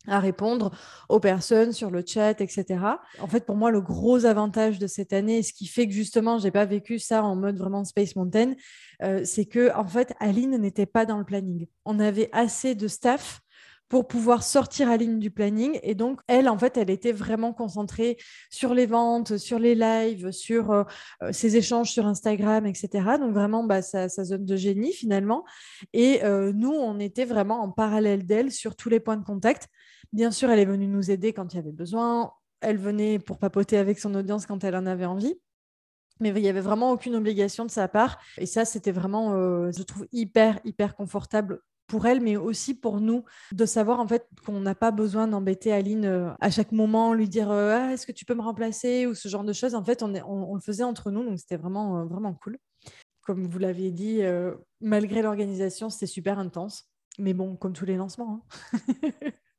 à 0.06 0.18
répondre 0.18 0.70
aux 1.08 1.20
personnes 1.20 1.72
sur 1.72 1.90
le 1.90 2.02
chat, 2.06 2.40
etc. 2.40 2.78
En 3.20 3.26
fait, 3.26 3.44
pour 3.44 3.56
moi, 3.56 3.70
le 3.70 3.80
gros 3.80 4.24
avantage 4.24 4.78
de 4.78 4.86
cette 4.86 5.12
année, 5.12 5.42
ce 5.42 5.52
qui 5.52 5.66
fait 5.66 5.86
que 5.86 5.92
justement, 5.92 6.38
j'ai 6.38 6.50
pas 6.50 6.64
vécu 6.64 6.98
ça 6.98 7.22
en 7.22 7.36
mode 7.36 7.58
vraiment 7.58 7.84
Space 7.84 8.16
Mountain, 8.16 8.54
euh, 9.02 9.22
c'est 9.24 9.44
que 9.44 9.74
en 9.76 9.86
fait, 9.86 10.14
Aline 10.18 10.56
n'était 10.56 10.86
pas 10.86 11.04
dans 11.04 11.18
le 11.18 11.24
planning. 11.24 11.66
On 11.84 12.00
avait 12.00 12.30
assez 12.32 12.74
de 12.74 12.88
staff 12.88 13.40
pour 13.90 14.08
pouvoir 14.08 14.42
sortir 14.42 14.88
Aline 14.88 15.18
du 15.18 15.30
planning. 15.30 15.78
Et 15.82 15.94
donc, 15.94 16.22
elle, 16.26 16.48
en 16.48 16.56
fait, 16.56 16.78
elle 16.78 16.88
était 16.88 17.12
vraiment 17.12 17.52
concentrée 17.52 18.16
sur 18.48 18.72
les 18.72 18.86
ventes, 18.86 19.36
sur 19.36 19.58
les 19.58 19.74
lives, 19.74 20.30
sur 20.30 20.70
euh, 20.70 20.84
euh, 21.22 21.32
ses 21.32 21.56
échanges 21.56 21.90
sur 21.90 22.06
Instagram, 22.06 22.64
etc. 22.64 22.88
Donc, 23.20 23.34
vraiment, 23.34 23.64
bah, 23.64 23.82
sa, 23.82 24.08
zone 24.08 24.46
de 24.46 24.56
génie, 24.56 24.94
finalement. 24.94 25.44
Et 25.92 26.20
nous, 26.22 26.72
on 26.72 26.98
était 26.98 27.24
vraiment 27.26 27.60
en 27.60 27.70
parallèle 27.70 28.24
d'elle 28.24 28.50
sur 28.50 28.76
tous 28.76 28.88
les 28.88 29.00
points 29.00 29.16
de 29.18 29.24
contact. 29.24 29.68
Bien 30.12 30.30
sûr, 30.30 30.50
elle 30.50 30.58
est 30.58 30.64
venue 30.64 30.86
nous 30.86 31.10
aider 31.10 31.32
quand 31.32 31.52
il 31.52 31.56
y 31.56 31.60
avait 31.60 31.72
besoin. 31.72 32.32
Elle 32.60 32.78
venait 32.78 33.18
pour 33.18 33.38
papoter 33.38 33.76
avec 33.76 33.98
son 33.98 34.14
audience 34.14 34.46
quand 34.46 34.64
elle 34.64 34.76
en 34.76 34.86
avait 34.86 35.04
envie. 35.04 35.34
Mais 36.20 36.28
il 36.28 36.42
n'y 36.42 36.48
avait 36.48 36.60
vraiment 36.60 36.92
aucune 36.92 37.16
obligation 37.16 37.64
de 37.64 37.70
sa 37.70 37.88
part. 37.88 38.18
Et 38.36 38.46
ça, 38.46 38.64
c'était 38.64 38.92
vraiment, 38.92 39.34
euh, 39.34 39.72
je 39.76 39.82
trouve, 39.82 40.06
hyper, 40.12 40.60
hyper 40.64 40.94
confortable 40.94 41.60
pour 41.90 42.06
elle, 42.06 42.20
mais 42.20 42.36
aussi 42.36 42.74
pour 42.74 43.00
nous, 43.00 43.24
de 43.52 43.66
savoir 43.66 43.98
en 43.98 44.06
fait 44.06 44.26
qu'on 44.46 44.60
n'a 44.60 44.74
pas 44.76 44.92
besoin 44.92 45.26
d'embêter 45.26 45.72
Aline 45.72 46.04
euh, 46.04 46.30
à 46.40 46.50
chaque 46.50 46.70
moment, 46.70 47.12
lui 47.12 47.28
dire 47.28 47.50
euh, 47.50 47.76
ah, 47.76 47.92
est-ce 47.92 48.06
que 48.06 48.12
tu 48.12 48.24
peux 48.24 48.34
me 48.34 48.42
remplacer 48.42 49.06
ou 49.06 49.14
ce 49.14 49.28
genre 49.28 49.44
de 49.44 49.52
choses. 49.52 49.74
En 49.74 49.84
fait, 49.84 50.02
on, 50.02 50.14
on, 50.14 50.54
le 50.54 50.60
faisait 50.60 50.84
entre 50.84 51.10
nous, 51.10 51.24
donc 51.24 51.38
c'était 51.38 51.56
vraiment, 51.56 52.06
vraiment 52.06 52.32
cool. 52.32 52.58
Comme 53.22 53.46
vous 53.46 53.58
l'aviez 53.58 53.90
dit, 53.90 54.22
malgré 54.80 55.20
l'organisation, 55.22 55.90
c'était 55.90 56.06
super 56.06 56.38
intense. 56.38 56.88
Mais 57.18 57.34
bon, 57.34 57.56
comme 57.56 57.72
tous 57.72 57.84
les 57.84 57.96
lancements. 57.96 58.44
Hein. 58.62 59.10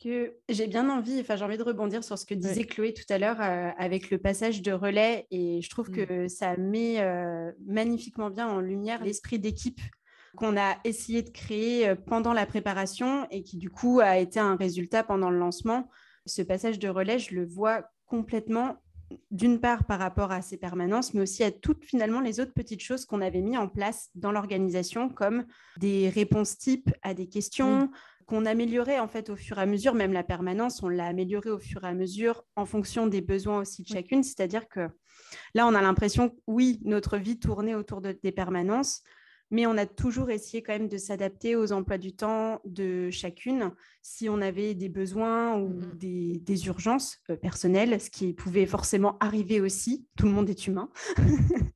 que 0.00 0.34
j'ai 0.48 0.66
bien 0.66 0.88
envie, 0.88 1.20
enfin 1.20 1.36
j'ai 1.36 1.44
envie 1.44 1.58
de 1.58 1.62
rebondir 1.62 2.04
sur 2.04 2.18
ce 2.18 2.24
que 2.24 2.34
disait 2.34 2.64
Chloé 2.64 2.94
tout 2.94 3.10
à 3.12 3.18
l'heure 3.18 3.40
euh, 3.40 3.70
avec 3.78 4.10
le 4.10 4.18
passage 4.18 4.62
de 4.62 4.72
relais 4.72 5.26
et 5.30 5.60
je 5.60 5.70
trouve 5.70 5.90
que 5.90 6.24
mm. 6.24 6.28
ça 6.28 6.56
met 6.56 7.00
euh, 7.00 7.50
magnifiquement 7.66 8.30
bien 8.30 8.48
en 8.48 8.60
lumière 8.60 9.02
l'esprit 9.02 9.38
d'équipe 9.38 9.80
qu'on 10.36 10.56
a 10.56 10.76
essayé 10.84 11.22
de 11.22 11.30
créer 11.30 11.88
euh, 11.88 11.94
pendant 11.94 12.32
la 12.32 12.46
préparation 12.46 13.26
et 13.30 13.42
qui 13.42 13.56
du 13.56 13.70
coup 13.70 14.00
a 14.00 14.18
été 14.18 14.40
un 14.40 14.56
résultat 14.56 15.02
pendant 15.02 15.30
le 15.30 15.38
lancement. 15.38 15.88
Ce 16.26 16.42
passage 16.42 16.78
de 16.78 16.88
relais, 16.88 17.18
je 17.18 17.34
le 17.34 17.46
vois 17.46 17.84
complètement 18.06 18.76
d'une 19.30 19.60
part 19.60 19.84
par 19.84 19.98
rapport 19.98 20.32
à 20.32 20.42
ces 20.42 20.56
permanences, 20.56 21.14
mais 21.14 21.22
aussi 21.22 21.42
à 21.42 21.50
toutes 21.50 21.84
finalement 21.84 22.20
les 22.20 22.40
autres 22.40 22.52
petites 22.52 22.82
choses 22.82 23.06
qu'on 23.06 23.20
avait 23.20 23.40
mis 23.40 23.56
en 23.56 23.68
place 23.68 24.10
dans 24.14 24.32
l'organisation, 24.32 25.08
comme 25.08 25.46
des 25.78 26.08
réponses 26.08 26.58
types 26.58 26.90
à 27.02 27.14
des 27.14 27.26
questions, 27.26 27.90
qu'on 28.26 28.44
améliorait 28.44 28.98
en 28.98 29.08
fait 29.08 29.30
au 29.30 29.36
fur 29.36 29.58
et 29.58 29.62
à 29.62 29.66
mesure, 29.66 29.94
même 29.94 30.12
la 30.12 30.22
permanence, 30.22 30.82
on 30.82 30.88
l'a 30.88 31.06
améliorée 31.06 31.50
au 31.50 31.58
fur 31.58 31.84
et 31.84 31.88
à 31.88 31.94
mesure 31.94 32.44
en 32.56 32.66
fonction 32.66 33.06
des 33.06 33.22
besoins 33.22 33.60
aussi 33.60 33.82
de 33.82 33.88
chacune. 33.88 34.22
C'est-à-dire 34.22 34.68
que 34.68 34.88
là, 35.54 35.66
on 35.66 35.74
a 35.74 35.80
l'impression 35.80 36.28
que 36.28 36.36
oui, 36.46 36.80
notre 36.84 37.16
vie 37.16 37.38
tournait 37.38 37.74
autour 37.74 38.02
de, 38.02 38.18
des 38.22 38.32
permanences, 38.32 39.02
mais 39.50 39.66
on 39.66 39.76
a 39.78 39.86
toujours 39.86 40.30
essayé 40.30 40.62
quand 40.62 40.72
même 40.72 40.88
de 40.88 40.98
s'adapter 40.98 41.56
aux 41.56 41.72
emplois 41.72 41.98
du 41.98 42.12
temps 42.14 42.60
de 42.64 43.10
chacune 43.10 43.72
si 44.02 44.28
on 44.28 44.40
avait 44.40 44.74
des 44.74 44.88
besoins 44.88 45.56
ou 45.56 45.80
mm-hmm. 45.80 46.44
des, 46.44 46.66
urgences 46.66 47.18
euh, 47.30 47.36
personnelles, 47.36 48.00
ce 48.00 48.10
qui 48.10 48.34
pouvait 48.34 48.66
forcément 48.66 49.16
arriver 49.20 49.60
aussi. 49.60 50.06
Tout 50.16 50.26
le 50.26 50.32
monde 50.32 50.50
est 50.50 50.66
humain. 50.66 50.90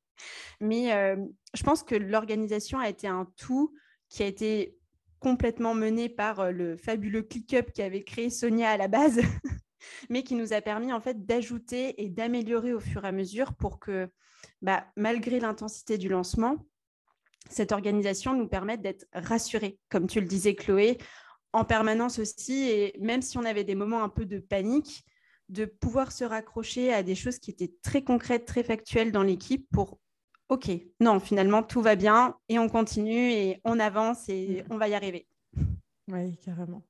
mais 0.61 0.93
euh, 0.93 1.15
je 1.53 1.63
pense 1.63 1.83
que 1.83 1.95
l'organisation 1.95 2.79
a 2.79 2.89
été 2.89 3.07
un 3.07 3.27
tout 3.37 3.73
qui 4.09 4.23
a 4.23 4.27
été 4.27 4.77
complètement 5.19 5.73
mené 5.73 6.09
par 6.09 6.41
euh, 6.41 6.51
le 6.51 6.77
fabuleux 6.77 7.23
ClickUp 7.23 7.71
qui 7.71 7.81
avait 7.81 8.03
créé 8.03 8.29
Sonia 8.29 8.69
à 8.69 8.77
la 8.77 8.87
base, 8.87 9.19
mais 10.09 10.23
qui 10.23 10.35
nous 10.35 10.53
a 10.53 10.61
permis 10.61 10.93
en 10.93 10.99
fait 10.99 11.25
d'ajouter 11.25 12.03
et 12.03 12.09
d'améliorer 12.09 12.73
au 12.73 12.79
fur 12.79 13.05
et 13.05 13.07
à 13.07 13.11
mesure 13.11 13.53
pour 13.53 13.79
que, 13.79 14.09
bah, 14.61 14.85
malgré 14.95 15.39
l'intensité 15.39 15.97
du 15.97 16.09
lancement, 16.09 16.57
cette 17.49 17.71
organisation 17.71 18.33
nous 18.33 18.47
permette 18.47 18.81
d'être 18.81 19.05
rassurés, 19.13 19.77
comme 19.89 20.07
tu 20.07 20.19
le 20.19 20.27
disais 20.27 20.55
Chloé, 20.55 20.97
en 21.51 21.65
permanence 21.65 22.19
aussi, 22.19 22.69
et 22.69 22.95
même 22.99 23.21
si 23.21 23.37
on 23.37 23.45
avait 23.45 23.63
des 23.63 23.75
moments 23.75 24.03
un 24.03 24.09
peu 24.09 24.25
de 24.25 24.39
panique, 24.39 25.03
de 25.49 25.65
pouvoir 25.65 26.11
se 26.11 26.23
raccrocher 26.23 26.93
à 26.93 27.03
des 27.03 27.15
choses 27.15 27.37
qui 27.37 27.51
étaient 27.51 27.73
très 27.83 28.03
concrètes, 28.03 28.45
très 28.45 28.63
factuelles 28.63 29.11
dans 29.11 29.23
l'équipe 29.23 29.67
pour 29.71 29.99
ok, 30.49 30.69
non, 30.99 31.19
finalement, 31.19 31.63
tout 31.63 31.81
va 31.81 31.95
bien 31.95 32.35
et 32.49 32.59
on 32.59 32.69
continue 32.69 33.31
et 33.31 33.59
on 33.63 33.79
avance 33.79 34.29
et 34.29 34.63
mm. 34.63 34.73
on 34.73 34.77
va 34.77 34.87
y 34.87 34.93
arriver. 34.93 35.27
Oui, 36.11 36.37
carrément. 36.37 36.83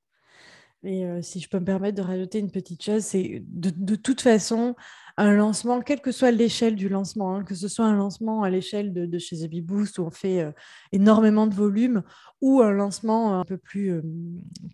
Et 0.84 1.06
euh, 1.06 1.22
si 1.22 1.40
je 1.40 1.48
peux 1.48 1.60
me 1.60 1.66
permettre 1.66 1.96
de 1.96 2.02
rajouter 2.02 2.40
une 2.40 2.52
petite 2.52 2.84
chose, 2.84 3.04
c'est 3.04 3.42
de, 3.46 3.96
toute 3.96 4.22
façon, 4.22 4.76
un 5.18 5.34
lancement, 5.34 5.82
quelle 5.82 6.02
que 6.02 6.12
soit 6.12 6.32
l'échelle 6.32 6.76
du 6.76 6.90
lancement, 6.90 7.36
hein, 7.36 7.44
que 7.44 7.56
ce 7.56 7.68
soit 7.68 7.86
un 7.86 7.96
lancement 7.96 8.44
à 8.44 8.50
l'échelle 8.50 8.94
de, 8.94 9.18
chez 9.20 9.38
The 9.38 9.62
Boost 9.62 10.00
où 10.00 10.04
on 10.04 10.12
fait 10.12 10.42
euh, 10.42 10.52
énormément 10.92 11.48
de 11.48 11.54
volume, 11.54 12.04
ou 12.42 12.62
un 12.62 12.72
lancement 12.72 13.40
un 13.40 13.44
peu 13.44 13.58
plus 13.58 13.92
euh, 13.92 14.02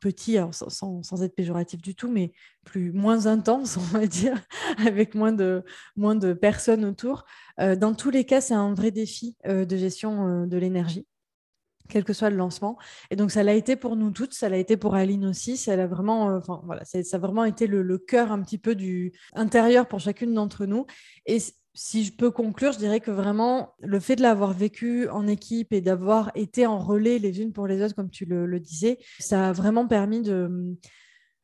petit, 0.02 0.38
sans, 0.52 1.24
être 1.24 1.36
péjoratif 1.36 1.82
du 1.82 1.96
tout, 1.96 2.10
mais 2.10 2.32
plus 2.64 2.92
moins 2.92 3.28
intense, 3.28 3.78
on 3.94 3.98
va 3.98 4.08
dire, 4.08 4.42
avec 4.78 5.16
moins 5.16 5.34
de, 5.34 5.64
moins 5.96 6.16
de 6.16 6.34
personnes 6.34 6.86
autour. 6.86 7.26
dans 7.58 7.94
tous 7.94 8.10
les 8.10 8.26
cas, 8.26 8.42
c'est 8.42 8.54
un 8.54 8.74
vrai 8.74 8.92
défi 8.92 9.36
de 9.46 9.78
gestion 9.78 10.46
de 10.46 10.58
l'énergie 10.58 11.06
quel 11.90 12.04
que 12.04 12.14
soit 12.14 12.30
le 12.30 12.38
lancement. 12.38 12.78
Et 13.12 13.16
donc, 13.16 13.32
ça 13.32 13.44
l'a 13.44 13.54
été 13.54 13.76
pour 13.76 13.96
nous 13.96 14.12
toutes, 14.12 14.34
ça 14.34 14.48
l'a 14.48 14.58
été 14.58 14.78
pour 14.78 14.96
Aline 14.96 15.26
aussi. 15.26 15.58
Ça 15.58 15.74
a 15.74 15.88
vraiment, 15.88 16.30
euh, 16.30 16.40
voilà, 16.64 16.84
ça 16.86 17.00
a 17.00 17.18
vraiment 17.18 17.46
été 17.46 17.68
le, 17.68 17.98
cœur 17.98 18.32
un 18.32 18.42
petit 18.42 18.58
peu 18.58 18.76
du 18.76 19.12
intérieur 19.34 19.88
pour 19.88 20.00
chacune 20.00 20.34
d'entre 20.34 20.66
nous. 20.66 20.86
Et 21.26 21.40
si 21.74 22.04
je 22.04 22.14
peux 22.14 22.32
conclure, 22.32 22.72
je 22.72 22.78
dirais 22.78 23.00
que 23.00 23.12
vraiment, 23.12 23.74
le 23.80 24.00
fait 24.00 24.16
de 24.16 24.22
l'avoir 24.22 24.54
vécu 24.54 25.08
en 25.10 25.28
équipe 25.28 25.74
et 25.74 25.82
d'avoir 25.82 26.32
été 26.36 26.66
en 26.66 26.80
relais 26.80 27.20
les 27.20 27.42
unes 27.42 27.54
pour 27.54 27.68
les 27.68 27.84
autres, 27.84 27.96
comme 27.96 28.10
tu 28.10 28.26
le, 28.26 28.60
disais, 28.60 29.00
ça 29.20 29.50
a 29.50 29.52
vraiment 29.52 29.88
permis 29.88 30.22
de 30.22 30.76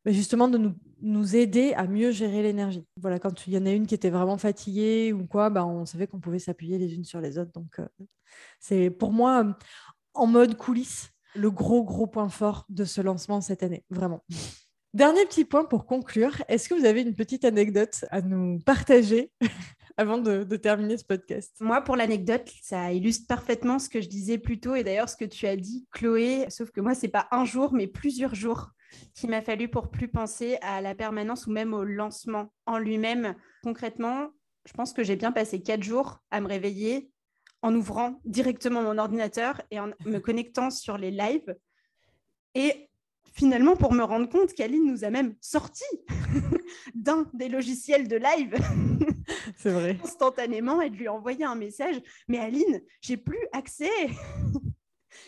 bah, 0.06 0.12
justement 0.12 0.48
de 0.48 0.58
nous, 0.58 0.76
nous, 1.02 1.36
aider 1.36 1.74
à 1.74 1.88
mieux 1.88 2.12
gérer 2.12 2.44
l'énergie. 2.44 2.86
Voilà, 3.02 3.20
quand 3.20 3.48
il 3.48 3.54
y 3.54 3.58
en 3.58 3.66
a 3.66 3.72
une 3.72 3.88
qui 3.88 3.96
était 3.96 4.10
vraiment 4.10 4.38
fatiguée 4.38 5.14
ou 5.14 5.26
quoi, 5.26 5.50
bah, 5.50 5.66
on 5.66 5.86
savait 5.86 6.08
qu'on 6.08 6.20
pouvait 6.20 6.40
s'appuyer 6.40 6.78
les 6.78 6.94
unes 6.94 7.06
sur 7.06 7.22
les 7.22 7.38
autres. 7.40 7.52
Donc, 7.54 7.80
euh, 7.80 7.88
c'est 8.60 8.90
pour 8.90 9.12
moi, 9.12 9.58
en 10.16 10.28
mode 10.28 10.56
coulisses 10.58 11.12
le 11.36 11.52
gros, 11.52 11.84
gros 11.84 12.08
point 12.08 12.30
fort 12.30 12.66
de 12.70 12.86
ce 12.86 13.02
lancement 13.02 13.42
cette 13.42 13.64
année, 13.64 13.84
vraiment. 13.90 14.24
Dernier 14.94 15.26
petit 15.26 15.44
point 15.44 15.66
pour 15.66 15.86
conclure, 15.86 16.42
est-ce 16.48 16.70
que 16.70 16.74
vous 16.74 16.86
avez 16.86 17.02
une 17.02 17.14
petite 17.14 17.44
anecdote 17.44 18.06
à 18.12 18.22
nous 18.22 18.60
partager 18.60 19.32
avant 19.98 20.18
de, 20.18 20.44
terminer 20.56 20.98
ce 20.98 21.04
podcast? 21.04 21.54
Moi, 21.60 21.82
pour 21.82 21.98
l'anecdote, 21.98 22.50
ça 22.62 22.94
illustre 22.94 23.28
parfaitement 23.28 23.78
ce 23.78 23.90
que 23.90 24.00
je 24.00 24.08
disais 24.08 24.38
plus 24.38 24.60
tôt 24.60 24.76
et 24.76 24.86
d'ailleurs 24.86 25.10
ce 25.10 25.18
que 25.18 25.26
tu 25.26 25.48
as 25.48 25.58
dit, 25.58 25.86
Chloé, 25.92 26.46
sauf 26.50 26.72
que 26.72 26.80
moi, 26.80 26.96
c'est 26.96 27.10
pas 27.10 27.28
un 27.32 27.44
jour, 27.44 27.74
mais 27.74 27.88
plusieurs 27.88 28.36
jours 28.36 28.70
qu'il 29.14 29.30
m'a 29.30 29.42
fallu 29.42 29.68
pour 29.68 29.90
plus 29.90 30.08
penser 30.08 30.58
à 30.62 30.80
la 30.80 30.96
permanence 30.96 31.48
ou 31.48 31.52
même 31.52 31.74
au 31.74 31.84
lancement 31.84 32.54
en 32.66 32.78
lui-même. 32.78 33.36
Concrètement, 33.64 34.30
je 34.66 34.72
pense 34.72 34.94
que 34.94 35.04
j'ai 35.04 35.18
bien 35.18 35.34
passé 35.34 35.62
quatre 35.62 35.84
jours 35.84 36.20
à 36.32 36.40
me 36.40 36.48
réveiller, 36.48 37.12
en 37.66 37.74
ouvrant 37.74 38.22
directement 38.26 38.84
mon 38.84 39.00
ordinateur 39.00 39.60
et 39.72 39.80
en 39.80 39.90
me 40.06 40.20
connectant 40.20 40.70
sur 40.70 41.00
les 41.00 41.10
lives. 41.10 41.56
Et 42.54 42.90
finalement, 43.34 43.76
pour 43.76 43.92
me 43.92 44.04
rendre 44.04 44.30
compte 44.30 44.54
qu'Aline 44.54 44.86
nous 44.86 45.04
a 45.04 45.10
même 45.10 45.36
sorti 45.42 45.84
d'un 46.96 47.28
des 47.34 47.50
logiciels 47.50 48.08
de 48.08 48.18
live. 48.18 48.56
C'est 49.58 49.72
vrai. 49.72 49.98
Instantanément, 50.04 50.80
et 50.80 50.92
de 50.92 50.96
lui 50.96 51.08
envoyer 51.08 51.44
un 51.44 51.56
message. 51.56 51.96
Mais 52.28 52.38
Aline, 52.38 52.82
j'ai 53.02 53.18
plus 53.18 53.48
accès. 53.52 53.90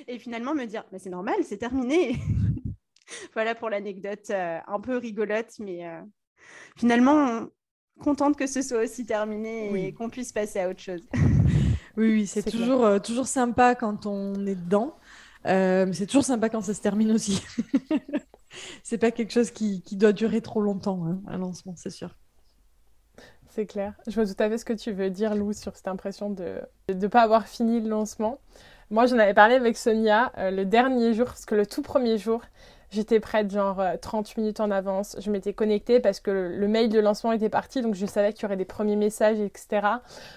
et 0.08 0.20
finalement, 0.20 0.54
me 0.54 0.66
dire, 0.66 0.86
mais 0.92 1.00
c'est 1.00 1.10
normal, 1.10 1.38
c'est 1.44 1.58
terminé. 1.58 2.18
voilà 3.34 3.56
pour 3.56 3.72
l'anecdote 3.72 4.30
euh, 4.30 4.60
un 4.68 4.80
peu 4.80 4.98
rigolote, 4.98 5.54
mais 5.60 5.88
euh, 5.88 6.02
finalement, 6.78 7.48
contente 8.00 8.38
que 8.38 8.46
ce 8.46 8.62
soit 8.62 8.84
aussi 8.84 9.08
terminé 9.08 9.88
et 9.88 9.94
qu'on 9.94 10.10
puisse 10.10 10.32
passer 10.32 10.60
à 10.60 10.70
autre 10.70 10.82
chose. 10.82 11.02
Oui, 11.98 12.12
oui 12.12 12.28
c'est 12.28 12.44
toujours, 12.44 12.86
euh, 12.86 13.00
toujours 13.00 13.28
sympa 13.28 13.76
quand 13.76 14.06
on 14.06 14.46
est 14.46 14.56
dedans. 14.56 14.96
Euh, 15.46 15.92
c'est 15.94 16.06
toujours 16.06 16.24
sympa 16.24 16.50
quand 16.50 16.62
ça 16.62 16.74
se 16.74 16.82
termine 16.82 17.12
aussi. 17.12 17.44
c'est 18.84 18.98
pas 18.98 19.12
quelque 19.12 19.32
chose 19.32 19.52
qui, 19.52 19.82
qui, 19.82 19.96
doit 19.96 20.14
durer 20.14 20.42
trop 20.42 20.62
longtemps, 20.62 21.06
hein, 21.08 21.20
un 21.28 21.38
lancement, 21.38 21.74
c'est 21.76 21.90
sûr. 21.90 22.16
C'est 23.50 23.66
clair. 23.66 23.94
Je 24.06 24.14
vois 24.14 24.26
tout 24.26 24.42
à 24.42 24.50
fait 24.50 24.58
ce 24.58 24.66
que 24.66 24.74
tu 24.74 24.92
veux 24.92 25.10
dire, 25.10 25.34
Lou, 25.34 25.54
sur 25.54 25.76
cette 25.76 25.88
impression 25.88 26.30
de 26.30 26.62
ne 26.94 27.08
pas 27.08 27.24
avoir 27.24 27.48
fini 27.48 27.82
le 27.82 27.90
lancement. 27.90 28.40
Moi, 28.92 29.06
j'en 29.08 29.18
avais 29.18 29.34
parlé 29.34 29.56
avec 29.56 29.78
Sonia 29.78 30.32
euh, 30.38 30.52
le 30.52 30.66
dernier 30.66 31.14
jour, 31.14 31.26
parce 31.26 31.46
que 31.46 31.56
le 31.56 31.66
tout 31.66 31.82
premier 31.82 32.18
jour, 32.18 32.42
j'étais 32.92 33.20
prête 33.20 33.52
genre 33.52 33.82
30 34.02 34.28
euh, 34.28 34.42
minutes 34.42 34.60
en 34.60 34.72
avance. 34.72 35.16
Je 35.20 35.32
m'étais 35.32 35.54
connectée 35.54 36.00
parce 36.00 36.20
que 36.20 36.32
le, 36.32 36.68
mail 36.68 36.90
de 36.90 37.00
lancement 37.00 37.32
était 37.32 37.50
parti, 37.50 37.82
donc 37.82 37.96
je 37.96 38.06
savais 38.06 38.34
qu'il 38.34 38.44
y 38.44 38.46
aurait 38.46 38.58
des 38.58 38.66
premiers 38.66 38.96
messages, 38.96 39.40
etc. 39.40 39.88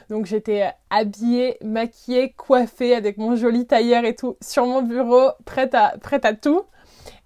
Donc 0.09 0.27
j'étais 0.27 0.63
euh, 0.63 0.71
habillée, 0.91 1.59
maquillée, 1.63 2.33
coiffée 2.33 2.95
avec 2.95 3.19
mon 3.19 3.37
joli 3.37 3.67
tailleur 3.67 4.05
et 4.05 4.15
tout 4.15 4.37
sur 4.41 4.67
mon 4.67 4.83
bureau, 4.83 5.31
prête 5.45 5.75
à, 5.75 5.95
prête 6.01 6.25
à 6.25 6.35
tout. 6.35 6.65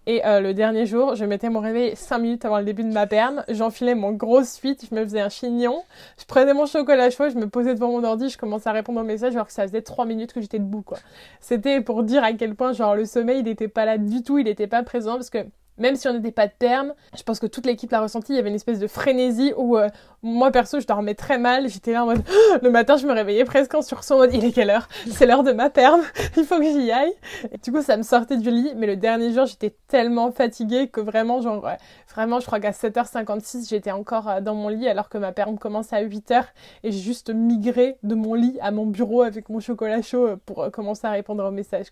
Et 0.07 0.25
euh, 0.27 0.41
le 0.41 0.53
dernier 0.53 0.85
jour, 0.85 1.15
je 1.15 1.25
mettais 1.25 1.49
mon 1.49 1.61
réveil 1.61 1.97
5 1.97 2.19
minutes 2.19 2.45
avant 2.45 2.59
le 2.59 2.65
début 2.65 2.85
de 2.85 2.93
ma 2.93 3.07
perme, 3.07 3.43
j'enfilais 3.49 3.95
mon 3.95 4.13
gros 4.13 4.45
suite, 4.45 4.87
je 4.91 4.95
me 4.95 5.03
faisais 5.03 5.21
un 5.21 5.31
chignon, 5.31 5.83
je 6.19 6.27
prenais 6.27 6.53
mon 6.53 6.67
chocolat 6.67 7.09
chaud, 7.09 7.31
je 7.31 7.37
me 7.37 7.49
posais 7.49 7.75
devant 7.75 7.89
mon 7.89 8.05
ordi, 8.05 8.29
je 8.29 8.37
commençais 8.37 8.69
à 8.69 8.73
répondre 8.73 9.01
aux 9.01 9.05
messages 9.05 9.35
alors 9.35 9.47
que 9.47 9.53
ça 9.53 9.67
faisait 9.67 9.81
3 9.81 10.05
minutes 10.05 10.35
que 10.35 10.43
j'étais 10.43 10.59
debout 10.59 10.83
quoi. 10.83 10.99
C'était 11.41 11.81
pour 11.81 12.03
dire 12.03 12.23
à 12.23 12.35
quel 12.35 12.55
point 12.55 12.73
genre 12.73 12.95
le 12.95 13.07
sommeil 13.07 13.39
il 13.39 13.45
n'était 13.45 13.69
pas 13.69 13.87
là 13.87 13.97
du 13.97 14.23
tout, 14.23 14.37
il 14.37 14.45
n'était 14.45 14.67
pas 14.67 14.83
présent 14.83 15.15
parce 15.15 15.31
que 15.31 15.39
même 15.79 15.97
si 15.97 16.07
on 16.09 16.13
n'était 16.13 16.31
pas 16.31 16.47
de 16.47 16.53
terme, 16.59 16.95
je 17.17 17.23
pense 17.23 17.41
que 17.41 17.47
toute 17.47 17.67
l'équipe 17.67 17.91
l'a 17.91 18.01
ressenti. 18.01 18.33
Il 18.33 18.37
y 18.37 18.39
avait 18.39 18.49
une 18.49 18.55
espèce 18.55 18.79
de 18.79 18.87
frénésie 18.87 19.53
où 19.57 19.77
euh, 19.77 19.89
moi 20.23 20.51
perso, 20.51 20.81
je 20.81 20.87
dormais 20.87 21.15
très 21.15 21.39
mal. 21.39 21.69
J'étais 21.69 21.93
là 21.93 22.05
en 22.05 22.07
mode 22.07 22.23
le 22.63 22.71
matin, 22.71 22.97
je 22.97 23.07
me 23.07 23.13
réveillais 23.13 23.45
presque 23.45 23.75
en 23.75 23.83
sursaut 23.83 24.15
en 24.15 24.19
mode 24.19 24.33
il 24.33 24.45
est 24.45 24.53
quelle 24.53 24.71
heure? 24.71 24.89
C'est 25.11 25.27
l'heure 25.27 25.43
de 25.43 25.53
ma 25.53 25.71
perme, 25.71 26.03
il 26.37 26.45
faut 26.45 26.59
que 26.59 26.65
j'y 26.65 26.93
aille. 26.93 27.13
Et 27.53 27.59
du 27.59 27.73
coup, 27.73 27.83
ça 27.83 27.97
me 27.97 28.03
sortait 28.03 28.37
du 28.37 28.51
lit. 28.51 28.73
Mais 28.77 28.87
le 28.87 28.97
dernier 28.97 29.33
jour, 29.33 29.47
j'étais 29.47 29.75
tellement 29.89 30.31
fatiguée 30.31 30.89
que 30.89 31.01
vraiment, 31.01 31.41
genre, 31.41 31.69
vraiment, 32.15 32.39
je 32.39 32.47
crois 32.47 32.61
qu'à 32.61 32.71
7h56, 32.71 33.69
j'étais 33.69 33.93
encore 33.93 34.29
euh, 34.29 34.41
dans 34.41 34.55
mon 34.55 34.69
lit 34.69 34.89
alors 34.89 35.09
que 35.09 35.19
ma 35.19 35.33
perme 35.33 35.59
commence 35.59 35.93
à 35.93 36.03
8h 36.03 36.45
et 36.85 36.93
j'ai 36.93 37.01
juste 37.01 37.31
migré 37.31 37.97
de 38.03 38.15
mon 38.15 38.35
lit 38.35 38.59
à 38.61 38.71
mon 38.71 38.87
bureau 38.87 39.23
avec 39.23 39.49
mon 39.49 39.61
chocolat 39.61 40.03
chaud 40.03 40.27
euh, 40.27 40.37
pour 40.47 40.71
commencer 40.71 41.07
à 41.07 41.11
répondre 41.11 41.45
aux 41.45 41.51
messages. 41.51 41.87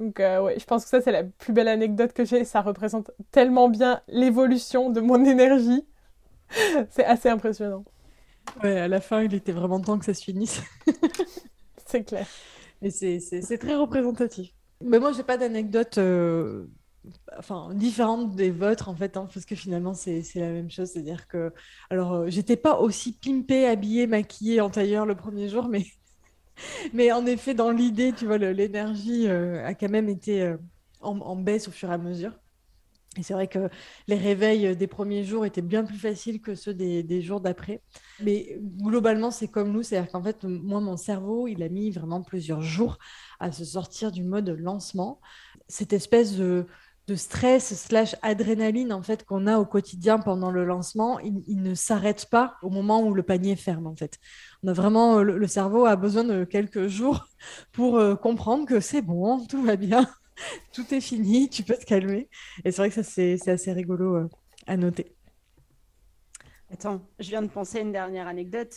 Donc, 0.00 0.18
ouais, 0.18 0.56
je 0.58 0.64
pense 0.64 0.84
que 0.84 0.90
ça, 0.90 1.00
c'est 1.00 1.12
la 1.12 1.22
plus 1.22 1.52
belle 1.52 1.68
anecdote 1.68 2.12
que 2.12 2.24
j'ai. 2.24 2.44
Ça 2.44 2.60
représente 2.60 3.03
tellement 3.30 3.68
bien 3.68 4.00
l'évolution 4.08 4.90
de 4.90 5.00
mon 5.00 5.24
énergie. 5.24 5.86
c'est 6.90 7.04
assez 7.04 7.28
impressionnant. 7.28 7.84
Ouais, 8.62 8.78
à 8.78 8.88
la 8.88 9.00
fin, 9.00 9.22
il 9.22 9.34
était 9.34 9.52
vraiment 9.52 9.80
temps 9.80 9.98
que 9.98 10.04
ça 10.04 10.14
se 10.14 10.22
finisse. 10.22 10.62
c'est 11.86 12.04
clair. 12.04 12.26
Et 12.82 12.90
c'est 12.90 13.58
très 13.58 13.74
représentatif. 13.74 14.50
Mais 14.82 14.98
moi, 14.98 15.12
j'ai 15.12 15.22
pas 15.22 15.38
d'anecdote 15.38 15.98
euh, 15.98 16.66
enfin, 17.38 17.72
différente 17.74 18.34
des 18.34 18.50
vôtres, 18.50 18.88
en 18.88 18.94
fait, 18.94 19.16
hein, 19.16 19.28
parce 19.32 19.46
que 19.46 19.54
finalement, 19.54 19.94
c'est 19.94 20.22
la 20.34 20.50
même 20.50 20.70
chose. 20.70 20.90
C'est-à-dire 20.90 21.26
que, 21.26 21.52
alors, 21.90 22.12
euh, 22.12 22.26
j'étais 22.28 22.56
pas 22.56 22.78
aussi 22.78 23.12
pimpée, 23.12 23.66
habillée, 23.66 24.06
maquillée 24.06 24.60
en 24.60 24.70
tailleur 24.70 25.06
le 25.06 25.14
premier 25.14 25.48
jour, 25.48 25.68
mais, 25.68 25.86
mais 26.92 27.12
en 27.12 27.24
effet, 27.26 27.54
dans 27.54 27.70
l'idée, 27.70 28.12
tu 28.12 28.26
vois, 28.26 28.38
l'énergie 28.38 29.28
euh, 29.28 29.64
a 29.64 29.74
quand 29.74 29.88
même 29.88 30.08
été 30.08 30.54
en, 31.00 31.36
baisse 31.36 31.68
au 31.68 31.70
fur 31.70 31.90
et 31.90 31.94
à 31.94 31.98
mesure. 31.98 32.32
Et 33.18 33.22
c'est 33.22 33.34
vrai 33.34 33.48
que 33.48 33.68
les 34.08 34.16
réveils 34.16 34.76
des 34.76 34.86
premiers 34.86 35.24
jours 35.24 35.44
étaient 35.46 35.62
bien 35.62 35.84
plus 35.84 35.98
faciles 35.98 36.40
que 36.40 36.54
ceux 36.54 36.74
des, 36.74 37.22
jours 37.22 37.40
d'après. 37.40 37.82
Mais 38.20 38.58
globalement, 38.80 39.30
c'est 39.30 39.48
comme 39.48 39.72
nous, 39.72 39.82
c'est-à-dire 39.82 40.10
qu'en 40.10 40.22
fait, 40.22 40.44
moi, 40.44 40.80
mon 40.80 40.96
cerveau, 40.96 41.48
il 41.48 41.62
a 41.62 41.68
mis 41.68 41.90
vraiment 41.90 42.22
plusieurs 42.22 42.62
jours 42.62 42.98
à 43.40 43.52
se 43.52 43.64
sortir 43.64 44.12
du 44.12 44.24
mode 44.24 44.48
lancement. 44.48 45.20
Cette 45.68 45.92
espèce 45.92 46.36
de, 46.36 46.66
stress 47.16 47.74
slash 47.74 48.16
adrénaline 48.22 48.98
qu'on 49.26 49.46
a 49.46 49.58
au 49.58 49.66
quotidien 49.66 50.18
pendant 50.18 50.50
le 50.50 50.64
lancement, 50.64 51.18
il, 51.20 51.62
ne 51.62 51.74
s'arrête 51.74 52.26
pas 52.30 52.56
au 52.62 52.70
moment 52.70 53.02
où 53.02 53.12
le 53.12 53.22
panier 53.22 53.56
ferme 53.56 53.86
en 53.86 53.94
fait. 53.94 54.18
On 54.62 54.68
a 54.68 54.72
vraiment 54.72 55.22
le, 55.22 55.46
cerveau 55.46 55.84
a 55.84 55.96
besoin 55.96 56.24
de 56.24 56.44
quelques 56.44 56.86
jours 56.86 57.26
pour 57.72 57.98
euh, 57.98 58.14
comprendre 58.14 58.66
que 58.66 58.80
c'est 58.80 59.02
bon, 59.02 59.44
tout 59.46 59.62
va 59.62 59.76
bien 59.76 60.08
tout 60.72 60.92
est 60.94 61.00
fini, 61.00 61.48
tu 61.48 61.62
peux 61.62 61.76
te 61.76 61.84
calmer. 61.84 62.28
Et 62.64 62.70
c'est 62.70 62.78
vrai 62.78 62.88
que 62.90 62.94
ça, 62.94 63.02
c'est 63.02 63.48
assez 63.48 63.72
rigolo 63.72 64.16
euh, 64.16 64.28
à 64.66 64.76
noter. 64.76 65.14
Attends, 66.72 67.06
je 67.20 67.28
viens 67.28 67.42
de 67.42 67.48
penser 67.48 67.78
à 67.78 67.80
une 67.82 67.92
dernière 67.92 68.26
anecdote 68.26 68.74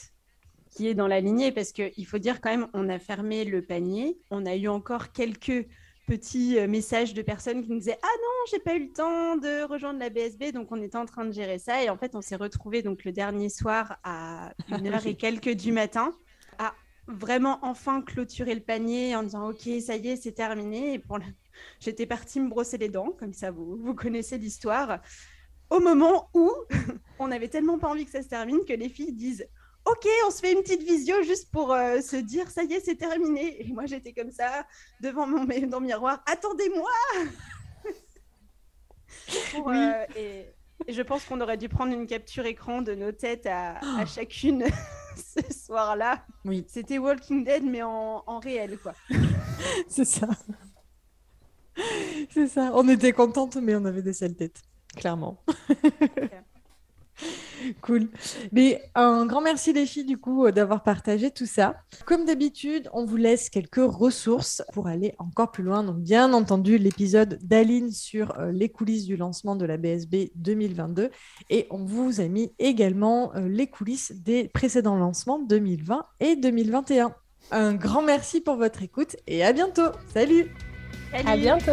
qui 0.70 0.88
est 0.88 0.94
dans 0.94 1.08
la 1.08 1.20
lignée 1.20 1.52
parce 1.52 1.72
qu'il 1.72 2.06
faut 2.06 2.20
dire 2.20 2.42
quand 2.42 2.50
même, 2.50 2.68
on 2.74 2.90
a 2.90 3.00
fermé 3.00 3.46
le 3.46 3.62
panier, 3.62 4.20
on 4.30 4.46
a 4.46 4.56
eu 4.56 4.68
encore 4.68 5.12
quelques 5.12 5.68
petits 6.08 6.58
euh, 6.58 6.68
messages 6.68 7.14
de 7.14 7.22
personnes 7.22 7.64
qui 7.64 7.70
nous 7.70 7.80
disaient 7.80 8.00
ah 8.02 8.08
non 8.22 8.46
j'ai 8.50 8.60
pas 8.60 8.76
eu 8.76 8.86
le 8.86 8.94
temps 8.94 9.36
de 9.36 9.64
rejoindre 9.64 10.00
la 10.00 10.10
BSB 10.10 10.54
donc 10.54 10.72
on 10.72 10.82
était 10.82 10.98
en 10.98 11.06
train 11.06 11.26
de 11.26 11.34
gérer 11.34 11.60
ça 11.60 11.84
et 11.84 11.90
en 11.90 11.98
fait 11.98 12.16
on 12.16 12.22
s'est 12.22 12.38
retrouvé 12.38 12.82
donc 12.82 13.04
le 13.04 13.12
dernier 13.12 13.50
soir 13.50 13.98
à 14.04 14.54
une 14.70 14.88
heure 14.88 15.06
et 15.06 15.16
quelques 15.18 15.54
du 15.54 15.74
matin 15.74 16.14
à 16.60 16.74
vraiment 17.08 17.60
enfin 17.62 18.02
clôturer 18.02 18.56
le 18.56 18.62
panier 18.62 19.18
en 19.18 19.24
disant 19.24 19.50
ok 19.50 19.70
ça 19.82 19.98
y 19.98 20.08
est 20.08 20.16
c'est 20.16 20.32
terminé 20.32 20.94
et 20.94 21.00
pour 21.00 21.20
J'étais 21.80 22.06
partie 22.06 22.40
me 22.40 22.50
brosser 22.50 22.78
les 22.78 22.90
dents, 22.90 23.12
comme 23.18 23.34
ça 23.34 23.52
vous, 23.52 23.78
vous 23.78 23.94
connaissez 23.94 24.38
l'histoire. 24.38 25.00
Au 25.70 25.80
moment 25.80 26.30
où 26.34 26.52
on 27.20 27.32
avait 27.32 27.50
tellement 27.50 27.78
pas 27.78 27.90
envie 27.90 28.06
que 28.06 28.12
ça 28.12 28.22
se 28.22 28.30
termine 28.30 28.64
que 28.66 28.74
les 28.74 28.90
filles 28.90 29.14
disent 29.14 29.48
Ok, 29.86 30.06
on 30.28 30.32
se 30.32 30.42
fait 30.42 30.52
une 30.52 30.64
petite 30.64 30.84
visio 30.84 31.22
juste 31.24 31.50
pour 31.50 31.72
euh, 31.72 32.02
se 32.02 32.18
dire 32.18 32.50
ça 32.50 32.64
y 32.64 32.74
est, 32.74 32.82
c'est 32.82 32.96
terminé. 32.96 33.66
Et 33.66 33.72
moi 33.72 33.86
j'étais 33.86 34.12
comme 34.12 34.32
ça 34.32 34.66
devant 35.02 35.28
mon 35.28 35.46
dans 35.68 35.80
miroir 35.80 36.22
Attendez-moi 36.26 36.90
euh, 39.68 40.06
et, 40.16 40.46
je 40.88 41.02
pense 41.02 41.24
qu'on 41.24 41.42
aurait 41.42 41.58
dû 41.58 41.70
prendre 41.70 41.94
une 41.94 42.06
capture 42.06 42.46
écran 42.46 42.82
de 42.82 42.96
nos 42.96 43.12
têtes 43.12 43.46
à, 43.46 43.80
à 44.00 44.06
chacune 44.06 44.66
ce 45.18 45.54
soir-là. 45.54 46.26
Oui. 46.46 46.66
C'était 46.68 46.98
Walking 46.98 47.44
Dead, 47.44 47.64
mais 47.64 47.82
en, 47.82 48.24
en 48.26 48.40
réel, 48.40 48.78
quoi. 48.78 48.94
c'est 49.88 50.06
ça. 50.06 50.28
C'est 52.34 52.48
ça. 52.48 52.72
On 52.74 52.88
était 52.90 53.14
contente, 53.14 53.58
mais 53.58 53.76
on 53.76 53.86
avait 53.86 54.02
des 54.02 54.14
sales 54.14 54.36
têtes, 54.36 54.62
clairement. 54.96 55.44
cool. 57.82 58.10
Mais 58.52 58.82
un 58.96 59.26
grand 59.26 59.42
merci 59.42 59.74
les 59.74 59.86
filles 59.86 60.06
du 60.06 60.18
coup 60.18 60.50
d'avoir 60.52 60.84
partagé 60.84 61.32
tout 61.32 61.46
ça. 61.46 61.76
Comme 62.06 62.26
d'habitude, 62.26 62.90
on 62.94 63.06
vous 63.06 63.18
laisse 63.18 63.50
quelques 63.50 63.76
ressources 63.78 64.64
pour 64.74 64.88
aller 64.88 65.16
encore 65.18 65.52
plus 65.52 65.64
loin. 65.64 65.84
Donc 65.84 65.98
bien 65.98 66.34
entendu 66.34 66.78
l'épisode 66.78 67.40
d'Aline 67.42 67.92
sur 67.92 68.38
euh, 68.40 68.52
les 68.52 68.70
coulisses 68.70 69.06
du 69.06 69.18
lancement 69.18 69.56
de 69.56 69.66
la 69.66 69.78
BSB 69.78 70.32
2022 70.36 71.10
et 71.50 71.68
on 71.72 71.84
vous 71.84 72.22
a 72.22 72.28
mis 72.28 72.54
également 72.60 73.34
euh, 73.36 73.48
les 73.48 73.68
coulisses 73.68 74.12
des 74.12 74.50
précédents 74.50 74.98
lancements 74.98 75.40
2020 75.40 76.06
et 76.20 76.36
2021. 76.36 77.14
Un 77.52 77.76
grand 77.76 78.02
merci 78.02 78.42
pour 78.42 78.58
votre 78.58 78.84
écoute 78.84 79.16
et 79.26 79.44
à 79.44 79.54
bientôt. 79.54 79.90
Salut. 81.12 81.30
À 81.30 81.38
bientôt 81.38 81.72